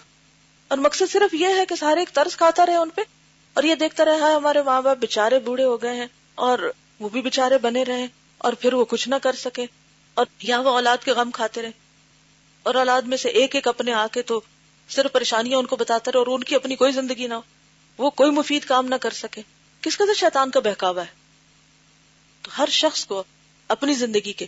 اور 0.67 0.77
مقصد 0.77 1.11
صرف 1.11 1.33
یہ 1.33 1.47
ہے 1.47 1.65
کہ 1.65 1.75
سارے 1.75 1.99
ایک 1.99 2.13
طرز 2.13 2.37
کھاتا 2.37 2.65
رہے 2.65 2.75
ان 2.75 2.89
پہ 2.89 3.01
اور 3.53 3.63
یہ 3.63 3.75
دیکھتا 3.75 4.05
رہا 4.05 4.19
ہاں، 4.19 4.35
ہمارے 4.35 4.61
ماں 4.61 4.81
باپ 4.81 4.97
بےچارے 4.97 5.39
بوڑھے 5.39 5.63
ہو 5.63 5.81
گئے 5.81 5.95
ہیں 5.95 6.07
اور 6.35 6.71
وہ 6.99 7.09
بھی 7.09 7.21
بےچارے 7.21 7.57
بنے 7.57 7.83
رہے 7.83 8.07
اور 8.37 8.53
پھر 8.53 8.73
وہ 8.73 8.85
کچھ 8.85 9.09
نہ 9.09 9.15
کر 9.15 9.33
سکے 9.33 9.65
اور 10.13 10.25
یا 10.43 10.59
وہ 10.59 10.69
اولاد 10.69 10.97
کے 11.05 11.11
غم 11.11 11.31
کھاتے 11.31 11.61
رہے 11.61 11.71
اور 12.63 12.75
اولاد 12.75 13.01
میں 13.01 13.17
سے 13.17 13.29
ایک 13.29 13.55
ایک 13.55 13.67
اپنے 13.67 13.93
آ 13.93 14.07
کے 14.11 14.21
تو 14.21 14.41
صرف 14.89 15.11
پریشانیاں 15.11 15.59
ان 15.59 15.65
کو 15.65 15.75
بتاتا 15.75 16.11
رہے 16.11 16.19
اور 16.19 16.27
ان 16.27 16.43
کی 16.43 16.55
اپنی 16.55 16.75
کوئی 16.75 16.91
زندگی 16.91 17.27
نہ 17.27 17.33
ہو۔ 17.33 17.41
وہ 17.97 18.09
کوئی 18.09 18.31
مفید 18.31 18.65
کام 18.65 18.85
نہ 18.85 18.95
کر 18.95 19.11
سکے۔ 19.11 19.41
کس 19.81 19.97
کا 19.97 20.03
شیطان 20.15 20.51
کا 20.51 20.59
بہکاوا 20.59 21.01
ہے؟ 21.01 21.13
تو 22.41 22.51
ہر 22.57 22.69
شخص 22.69 23.05
کو 23.05 23.23
اپنی 23.67 23.93
زندگی 23.93 24.33
کے 24.33 24.45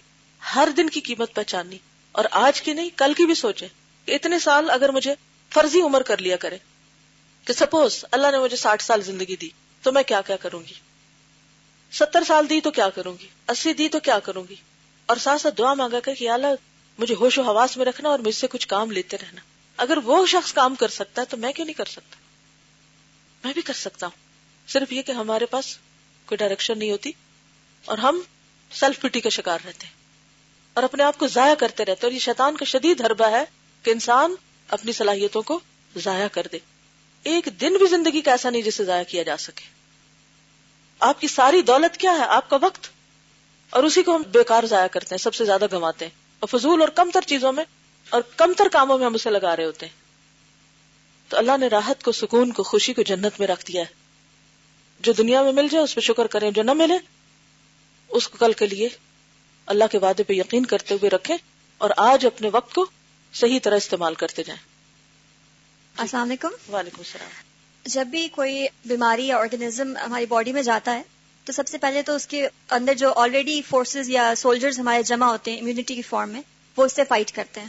ہر 0.55 0.67
دن 0.77 0.89
کی 0.89 0.99
قیمت 1.01 1.33
پہچاننی۔ 1.33 1.77
اور 2.17 2.25
آج 2.31 2.61
کی 2.61 2.73
نہیں، 2.73 2.89
کل 2.95 3.13
کی 3.13 3.25
بھی 3.25 3.35
سوچے 3.35 3.67
کہ 4.05 4.11
اتنے 4.11 4.39
سال 4.39 4.69
اگر 4.69 4.89
مجھے 4.89 5.15
فرضی 5.53 5.81
عمر 5.81 6.01
کر 6.01 6.17
لیا 6.17 6.35
کرے 6.35 6.57
کہ 7.45 7.53
سپوز 7.53 8.05
اللہ 8.11 8.27
نے 8.31 8.37
مجھے 8.37 8.57
ساٹھ 8.57 8.83
سال 8.83 9.01
زندگی 9.01 9.35
دی، 9.35 9.49
تو 9.81 9.91
میں 9.91 10.03
کیا 10.03 10.21
کیا 10.21 10.35
کروں 10.35 10.59
گی؟ 10.59 10.73
ستر 11.91 12.23
سال 12.23 12.49
دی 12.49 12.61
تو 12.61 12.71
کیا 12.71 12.89
کروں 12.89 13.13
گی؟ 13.21 13.27
اسی 13.49 13.73
دی 13.73 13.89
تو 13.89 13.99
کیا 13.99 14.19
کروں 14.19 14.43
گی؟ 14.49 14.55
اور 15.05 15.17
ساتھ 15.17 15.41
ساتھ 15.41 15.57
دعا 15.57 15.73
مانگا 15.73 15.99
کر 15.99 16.13
کہ 16.13 16.29
اللہ، 16.29 16.47
مجھے 16.97 17.15
ہوش 17.15 17.37
و 17.37 17.41
حواس 17.41 17.77
میں 17.77 17.85
رکھنا 17.85 18.09
اور 18.09 18.19
مجھ 18.19 18.35
سے 18.35 18.47
کچھ 18.47 18.67
کام 18.67 18.91
لیتے 18.91 19.17
رہنا۔ 19.17 19.41
اگر 19.77 19.97
وہ 19.97 20.25
شخص 20.25 20.53
کام 20.53 20.75
کر 20.75 20.87
سکتا 20.87 21.21
ہے 21.21 21.25
تو 21.29 21.37
میں 21.37 21.53
کیوں 21.53 21.65
نہیں 21.65 21.77
کر 21.77 21.85
سکتا؟ 21.85 22.15
میں 23.43 23.53
بھی 23.53 23.61
کر 23.61 23.73
سکتا 23.73 24.07
ہوں۔ 24.07 24.17
صرف 24.69 24.91
یہ 24.91 25.01
کہ 25.01 25.11
ہمارے 25.11 25.45
پاس 25.45 25.77
کوئی 26.25 26.37
ڈائریکشن 26.37 26.79
نہیں 26.79 26.91
ہوتی 26.91 27.11
اور 27.85 27.97
ہم 27.97 28.21
سیلف 28.71 28.99
پٹی 29.01 29.21
کا 29.21 29.29
شکار 29.29 29.59
رہتے 29.65 29.87
ہیں۔ 29.87 29.96
اور 30.77 30.83
اپنے 30.83 31.03
آپ 31.03 31.17
کو 31.17 31.27
ضائع 31.27 31.55
کرتے 31.55 31.85
رہتے 31.85 32.07
اور 32.07 32.11
یہ 32.11 32.19
شیطان 32.19 32.57
کا 32.57 32.65
شدید 32.65 33.01
حربہ 33.01 33.25
ہے 33.25 33.43
کہ 33.83 33.91
انسان 33.91 34.35
اپنی 34.69 34.91
صلاحیتوں 34.91 35.41
کو 35.41 35.59
ضائع 35.95 36.27
کر 36.27 36.47
دے۔ 36.51 36.59
ایک 37.23 37.49
دن 37.61 37.73
بھی 37.77 37.87
زندگی 37.87 38.21
کا 38.21 38.31
ایسا 38.31 38.49
نہیں 38.49 38.61
جسے 38.61 38.85
ضائع 38.85 39.03
کیا 39.03 39.23
جا 39.23 39.37
سکے۔ 39.37 39.65
آپ 40.99 41.21
کی 41.21 41.27
ساری 41.27 41.61
دولت 41.61 41.97
کیا 41.97 42.11
ہے؟ 42.11 42.23
آپ 42.23 42.49
کا 42.49 42.57
وقت۔ 42.61 42.87
اور 43.69 43.83
اسی 43.83 44.03
کو 44.03 44.15
ہم 44.15 44.21
بیکار 44.21 44.63
ضائع 44.63 44.87
کرتے 44.87 45.07
ہیں، 45.11 45.17
سب 45.17 45.33
سے 45.33 45.45
زیادہ 45.45 45.65
گنواتے 45.71 46.05
ہیں۔ 46.05 46.11
اور 46.39 46.59
فضول 46.59 46.81
اور 46.81 46.89
کم 46.89 47.09
تر 47.13 47.21
چیزوں 47.21 47.53
میں 47.53 47.63
اور 48.09 48.21
کم 48.37 48.53
تر 48.57 48.67
کاموں 48.71 48.97
میں 48.97 49.05
ہم 49.05 49.13
اسے 49.13 49.29
لگا 49.29 49.55
رہے 49.55 49.65
ہوتے 49.65 49.85
ہیں۔ 49.85 49.93
تو 51.29 51.37
اللہ 51.37 51.57
نے 51.59 51.67
راحت 51.67 52.03
کو، 52.03 52.11
سکون 52.11 52.51
کو، 52.51 52.63
خوشی 52.63 52.93
کو 52.93 53.01
جنت 53.01 53.39
میں 53.39 53.47
رکھ 53.47 53.65
دیا 53.65 53.81
ہے۔ 53.81 53.93
جو 54.99 55.13
دنیا 55.13 55.41
میں 55.41 55.51
مل 55.51 55.67
جائے، 55.71 55.83
اس 55.83 55.95
پہ 55.95 56.01
شکر 56.01 56.27
کریں۔ 56.27 56.51
جو 56.51 56.63
نہ 56.63 56.73
ملے، 56.73 56.97
اس 58.09 58.27
کو 58.27 58.37
کل 58.37 58.53
کے 58.53 58.65
لیے 58.65 58.89
اللہ 59.67 59.83
کے 59.91 59.97
وعدے 59.97 60.23
پہ 60.23 60.33
یقین 60.33 60.65
کرتے 60.65 60.93
ہوئے 60.93 61.09
رکھیں 61.09 61.37
اور 61.77 61.89
آج 61.97 62.25
اپنے 62.25 62.49
وقت 62.51 62.73
کو 62.73 62.85
صحیح 63.33 63.59
طرح 63.63 63.75
استعمال 63.75 64.13
کرتے 64.15 64.43
جائیں۔ 64.43 64.61
السلام 65.97 66.27
علیکم۔ 66.27 66.47
وعلیکم 66.73 66.99
السلام۔ 66.99 67.29
جب 67.85 68.07
بھی 68.07 68.27
کوئی 68.27 68.67
بیماری 68.85 69.27
یا 69.27 69.37
آرگنیزم 69.37 69.97
ہماری 69.97 70.25
باڈی 70.25 70.51
میں 70.51 70.61
جاتا 70.61 70.95
ہے 70.95 71.01
تو 71.45 71.53
سب 71.53 71.67
سے 71.67 71.77
پہلے 71.77 72.01
تو 72.01 72.15
اس 72.15 72.27
کے 72.27 72.47
اندر 72.69 72.93
جو 72.93 73.13
آلریڈی 73.15 73.61
فورسز 73.61 74.09
یا 74.09 74.33
سولجرز 74.37 74.79
ہمارے 74.79 75.03
جمع 75.03 75.25
ہوتے 75.25 75.51
ہیں 75.51 75.59
امیونٹی 75.59 75.95
کی 75.95 76.01
فارم 76.01 76.29
میں 76.29 76.41
وہ 76.77 76.85
اس 76.85 76.93
سے 76.93 77.03
فائٹ 77.09 77.31
کرتے 77.31 77.61
ہیں۔ 77.61 77.67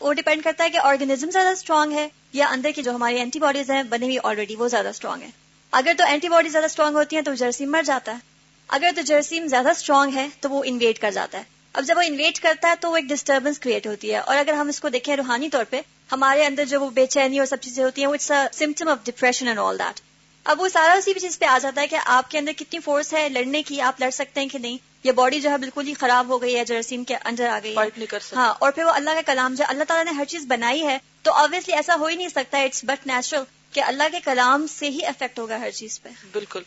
وہ 0.00 0.12
ڈیپینڈ 0.12 0.44
کرتا 0.44 0.64
ہے 0.64 0.70
کہ 0.70 0.78
آرگنیزم 0.78 1.30
زیادہ 1.30 1.48
اسٹرانگ 1.48 1.92
ہے 1.92 2.08
یا 2.32 2.46
اندر 2.48 2.70
کی 2.74 2.82
جو 2.82 2.94
ہماری 2.94 3.16
اینٹی 3.16 3.38
باڈیز 3.38 3.70
ہیں 3.70 3.82
بنے 3.82 4.04
ہوئی 4.04 4.18
آلریڈی 4.24 4.56
وہ 4.56 4.68
زیادہ 4.68 4.88
اسٹرانگ 4.88 5.22
ہے 5.22 5.28
اگر 5.70 5.92
تو 5.98 6.04
اینٹی 6.04 6.28
باڈی 6.28 6.48
زیادہ 6.48 6.66
اسٹرانگ 6.66 6.94
ہوتی 6.94 7.16
ہیں 7.16 7.22
تو 7.22 7.34
جرسیم 7.34 7.70
مر 7.70 7.82
جاتا 7.82 8.12
ہے۔ 8.12 8.33
اگر 8.68 8.90
تو 8.96 9.02
جرسیم 9.02 9.46
زیادہ 9.46 9.68
اسٹرانگ 9.68 10.14
ہے 10.14 10.28
تو 10.40 10.50
وہ 10.50 10.62
انویٹ 10.66 10.98
کر 10.98 11.10
جاتا 11.10 11.38
ہے۔ 11.38 11.42
اب 11.72 11.84
جب 11.84 11.96
وہ 11.96 12.02
انویٹ 12.02 12.40
کرتا 12.40 12.68
ہے 12.68 12.74
تو 12.80 12.90
وہ 12.90 12.96
ایک 12.96 13.04
ڈسٹربنس 13.04 13.58
کریٹ 13.58 13.86
ہوتی 13.86 14.12
ہے 14.12 14.18
اور 14.18 14.36
اگر 14.36 14.52
ہم 14.52 14.68
اس 14.68 14.80
کو 14.80 14.88
دیکھیں 14.88 15.16
روحانی 15.16 15.48
طور 15.48 15.64
پہ 15.70 15.80
ہمارے 16.12 16.46
اندر 16.46 16.64
جو 16.64 16.80
وہ 16.80 16.90
بے 16.90 17.06
چینی 17.06 17.38
اور 17.38 17.46
سب 17.46 17.56
چیزیں 17.60 17.84
ہوتی 17.84 18.00
ہیں 18.00 18.08
وہ 18.08 18.14
it's 18.14 18.32
symptom 18.52 18.88
of 18.88 18.98
depression 19.04 19.46
and 19.46 19.58
all 19.58 19.78
that 19.78 20.00
اب 20.44 20.60
وہ 20.60 20.68
سارا 20.68 20.92
اسی 20.92 21.12
بھی 21.12 21.20
چیز 21.20 21.38
پہ 21.38 21.44
آ 21.44 21.58
جاتا 21.62 21.80
ہے 21.80 21.86
کہ 21.86 21.96
آپ 22.04 22.30
کے 22.30 22.38
اندر 22.38 22.52
کتنی 22.52 22.78
فورس 22.78 23.12
ہے 23.12 23.28
لڑنے 23.28 23.62
کی 23.62 23.80
آپ 23.80 24.00
لڑ 24.00 24.10
سکتے 24.10 24.40
ہیں 24.40 24.48
کہ 24.48 24.58
نہیں؟ 24.58 24.76
یہ 25.04 25.12
باڈی 25.12 25.40
جو 25.40 25.50
ہے 25.50 25.58
بالکل 25.58 25.86
ہی 25.86 25.94
خراب 25.94 26.28
ہو 26.28 26.42
گئی 26.42 26.56
ہے 26.56 26.64
جراثیم 26.64 27.04
کے 27.04 27.16
اندر 27.24 27.48
آ 27.48 27.58
گئی 27.62 27.76
ہے۔ 27.78 28.16
ہاں 28.36 28.54
اور 28.58 28.72
پھر 28.72 28.84
وہ 28.84 28.90
اللہ 28.90 29.10
کا 29.10 29.20
کلام 29.26 29.54
جو 29.54 29.64
اللہ 29.68 29.84
تعالیٰ 29.84 30.12
نے 30.12 30.18
ہر 30.18 30.24
چیز 30.24 30.46
بنائی 30.46 30.86
ہے 30.86 30.98
تو 31.22 31.32
آبویسلی 31.32 31.74
ایسا 31.74 31.94
ہو 31.94 32.06
ہی 32.06 32.16
نہیں 32.16 32.28
سکتا 32.28 32.58
اٹس 32.58 32.84
بٹ 32.84 33.06
نیچرل 33.06 33.42
کہ 33.72 33.80
اللہ 33.80 34.02
کے 34.12 34.20
کلام 34.24 34.66
سے 34.66 34.90
ہی 34.90 35.06
افیکٹ 35.06 35.38
ہوگا 35.38 35.60
ہر 35.60 35.70
چیز 35.70 36.02
پہ۔ 36.02 36.08
بالکل۔ 36.32 36.62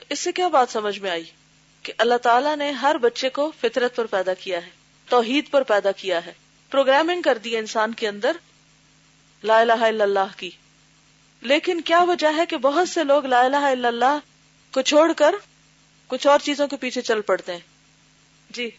تو 0.00 0.06
اس 0.08 0.20
سے 0.20 0.32
کیا 0.32 0.48
بات 0.48 0.70
سمجھ 0.70 0.98
میں 0.98 1.10
آئی 1.10 1.24
کہ 1.82 1.92
اللہ 1.98 2.16
تعالیٰ 2.22 2.56
نے 2.56 2.70
ہر 2.70 2.96
بچے 2.98 3.28
کو 3.28 3.52
فطرت 3.60 3.96
پر 3.96 4.06
پیدا 4.06 4.34
کیا 4.34 4.64
ہے، 4.64 4.70
توحید 5.08 5.50
پر 5.50 5.62
پیدا 5.62 5.92
کیا 5.92 6.26
ہے، 6.26 6.32
پروگرامنگ 6.70 7.22
کر 7.22 7.38
دی 7.38 7.56
انسان 7.56 7.94
کے 7.94 8.08
اندر 8.08 8.36
لا 9.44 9.58
الہ 9.60 9.72
الا 9.72 10.04
اللہ 10.04 10.32
کی۔ 10.36 10.50
لیکن 11.42 11.80
کیا 11.80 12.02
وجہ 12.02 12.26
ہے 12.36 12.46
کہ 12.46 12.56
بہت 12.56 12.88
سے 12.88 13.04
لوگ 13.04 13.24
لا 13.24 13.40
الہ 13.40 13.56
الا 13.56 13.88
اللہ 13.88 14.18
کو 14.72 14.80
چھوڑ 14.80 15.12
کر 15.12 15.34
کچھ 16.06 16.26
اور 16.26 16.38
چیزوں 16.38 16.68
کے 16.68 16.76
پیچھے 16.76 17.00
چل 17.00 17.20
پڑتے 17.20 17.52
ہیں؟ 17.52 17.60
جی 18.50 18.70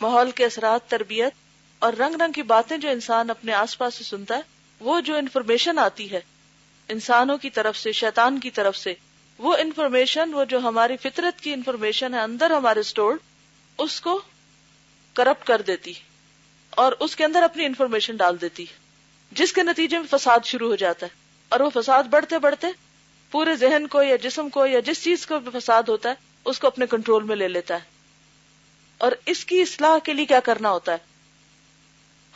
ماحول 0.00 0.30
کے 0.30 0.44
اثرات، 0.44 0.90
تربیت 0.90 1.32
اور 1.78 1.92
رنگ 1.92 2.22
رنگ 2.22 2.32
کی 2.32 2.42
باتیں 2.42 2.76
جو 2.76 2.90
انسان 2.90 3.30
اپنے 3.30 3.52
آس 3.52 3.78
پاس 3.78 3.94
سے 3.94 4.04
سنتا 4.04 4.36
ہے، 4.36 4.42
وہ 4.80 5.00
جو 5.00 5.16
انفارمیشن 5.16 5.78
آتی 5.78 6.10
ہے 6.10 6.20
انسانوں 6.88 7.38
کی 7.38 7.50
طرف 7.50 7.76
سے، 7.76 7.92
شیطان 7.92 8.38
کی 8.40 8.50
طرف 8.50 8.76
سے 8.76 8.94
وہ 9.38 9.56
انفارمیشن 9.56 10.34
وہ 10.34 10.44
جو 10.44 10.58
ہماری 10.58 10.96
فطرت 10.96 11.40
کی 11.40 11.52
انفارمیشن 11.52 12.14
ہے 12.14 12.20
اندر 12.20 12.50
ہمارے 12.50 12.80
اسٹور 12.80 13.14
اس 13.78 14.00
کو 14.00 14.20
کرپٹ 15.12 15.46
کر 15.46 15.62
دیتی 15.62 15.92
اور 16.70 16.92
اس 17.00 17.16
کے 17.16 17.24
اندر 17.24 17.42
اپنی 17.42 17.64
انفارمیشن 17.64 18.16
ڈال 18.16 18.40
دیتی 18.40 18.64
جس 19.32 19.52
کے 19.52 19.62
نتیجے 19.62 19.98
میں 19.98 20.06
فساد 20.10 20.40
شروع 20.44 20.68
ہو 20.68 20.76
جاتا 20.76 21.06
ہے 21.06 21.10
اور 21.48 21.60
وہ 21.60 21.70
فساد 21.74 22.04
بڑھتے 22.04 22.38
بڑھتے 22.38 22.66
پورے 23.30 23.56
ذہن 23.56 23.86
کو 23.86 24.02
یا 24.02 24.16
جسم 24.16 24.48
کو 24.48 24.66
یا 24.66 24.80
جس 24.80 25.04
چیز 25.04 25.26
کو 25.26 25.38
فساد 25.52 25.82
ہوتا 25.82 26.08
ہے، 26.08 26.14
اس 26.44 26.58
کو 26.58 26.66
اپنے 26.66 26.86
کنٹرول 26.86 27.22
میں 27.22 27.36
لے 27.36 27.48
لیتا 27.48 27.74
ہے۔ 27.74 27.80
اور 28.98 29.12
اس 29.26 29.44
کی 29.44 29.62
اصلاح 29.62 29.98
کے 29.98 30.12
لیے 30.12 30.24
کیا 30.24 30.40
کرنا 30.40 30.70
ہوتا 30.70 30.92
ہے؟ 30.92 30.98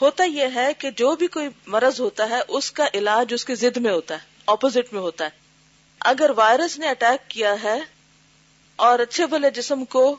ہوتا 0.00 0.24
یہ 0.24 0.46
ہے 0.54 0.74
کہ 0.74 0.90
جو 0.90 1.16
بھی 1.16 1.26
کوئی 1.26 1.48
مرض 1.66 2.00
ہوتا 2.00 2.28
ہے، 2.28 2.40
اس 2.48 2.72
کا 2.72 2.86
علاج 2.94 3.34
اس 3.34 3.44
کے 3.44 3.54
ضد 3.54 3.76
میں 3.76 3.92
ہوتا 3.92 4.14
ہے 4.14 4.20
اپوزٹ 4.46 4.92
میں 4.92 5.00
ہوتا 5.00 5.24
ہے۔ 5.24 5.45
اگر 6.06 6.30
وائرس 6.36 6.78
نے 6.78 6.88
اٹیک 6.88 7.30
کیا 7.30 7.62
ہے 7.62 7.78
اور 8.76 8.98
اچھے 8.98 9.26
بھلے 9.26 9.50
جسم 9.50 9.84
کو 9.84 10.16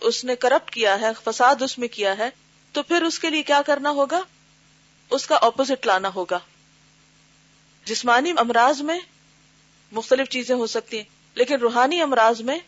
اس 0.00 0.24
نے 0.24 0.36
کرپٹ 0.36 0.70
کیا 0.70 1.00
ہے، 1.00 1.10
فساد 1.24 1.62
اس 1.62 1.78
میں 1.78 1.88
کیا 1.88 2.18
ہے، 2.18 2.30
تو 2.72 2.82
پھر 2.82 3.02
اس 3.02 3.18
کے 3.18 3.30
لیے 3.30 3.42
کیا 3.42 3.62
کرنا 3.66 3.90
ہوگا؟ 3.90 4.20
اس 5.10 5.26
کا 5.26 5.36
اپوزٹ 5.36 5.86
لانا 5.86 6.10
ہوگا۔ 6.14 6.38
جسمانی 7.84 8.32
امراض 8.36 8.80
میں 8.80 8.98
مختلف 9.92 10.28
چیزیں 10.28 10.56
ہو 10.56 10.66
سکتی 10.66 10.96
ہیں، 10.96 11.04
لیکن 11.34 11.54
روحانی 11.54 12.00
امراض 12.00 12.40
میں 12.40 12.58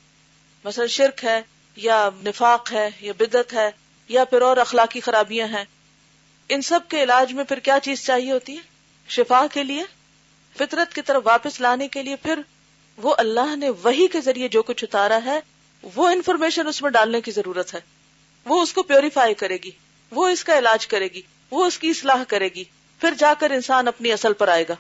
مثلا 0.65 0.87
شرک 0.87 1.25
ہے 1.25 1.43
یا 1.77 2.11
نفاق 2.25 2.73
ہے 2.73 2.91
یا 3.01 3.13
بدت 3.19 3.53
ہے 3.53 3.71
یا 4.09 4.25
پھر 4.25 4.43
اور 4.43 4.57
اخلاقی 4.57 5.01
خرابیاں 5.01 5.47
ہیں۔ 5.47 5.65
ان 6.49 6.63
سب 6.63 6.81
کے 6.89 7.03
علاج 7.03 7.33
میں 7.33 7.45
پھر 7.45 7.59
کیا 7.59 7.79
چیز 7.83 8.07
چاہیے 8.07 8.33
ہوتی 8.33 8.57
ہے؟ 8.57 8.63
شفا 9.09 9.47
کے 9.53 9.65
لیے؟ 9.65 9.85
فطرت 10.59 10.95
کی 10.95 11.03
طرف 11.03 11.23
واپس 11.25 11.61
لانے 11.61 11.89
کے 11.89 12.03
لیے 12.03 12.17
پھر 12.17 12.39
وہ 12.97 13.15
اللہ 13.19 13.57
نے 13.57 13.71
وہی 13.71 14.09
کے 14.09 14.21
ذریعے 14.21 14.49
جو 14.49 14.63
کچھ 14.63 14.85
اتارا 14.85 15.19
ہے، 15.25 15.41
وہ 15.95 16.09
انفارمیشن 16.09 16.67
اس 16.67 16.83
میں 16.83 16.91
ڈالنے 16.91 17.21
کی 17.21 17.31
ضرورت 17.31 17.75
ہے۔ 17.75 17.81
وہ 18.45 18.63
اس 18.63 18.73
کو 18.73 18.83
پیوریفائی 18.83 19.35
کرے 19.35 19.57
گی، 19.65 19.71
وہ 20.11 20.29
اس 20.29 20.45
کا 20.45 20.59
علاج 20.59 20.87
کرے 20.87 21.09
گی، 21.09 21.23
وہ 21.51 21.65
اس 21.65 21.79
کی 21.79 21.91
اصلاح 21.91 22.25
کرے 22.29 22.49
گی۔ 22.55 22.65
پھر 23.01 23.15
جا 23.19 23.35
کر 23.39 23.51
انسان 23.51 23.89
اپنی 23.89 24.13
اصل 24.13 24.33
پر 24.33 24.49
آئے 24.49 24.65
گا۔ 24.69 24.75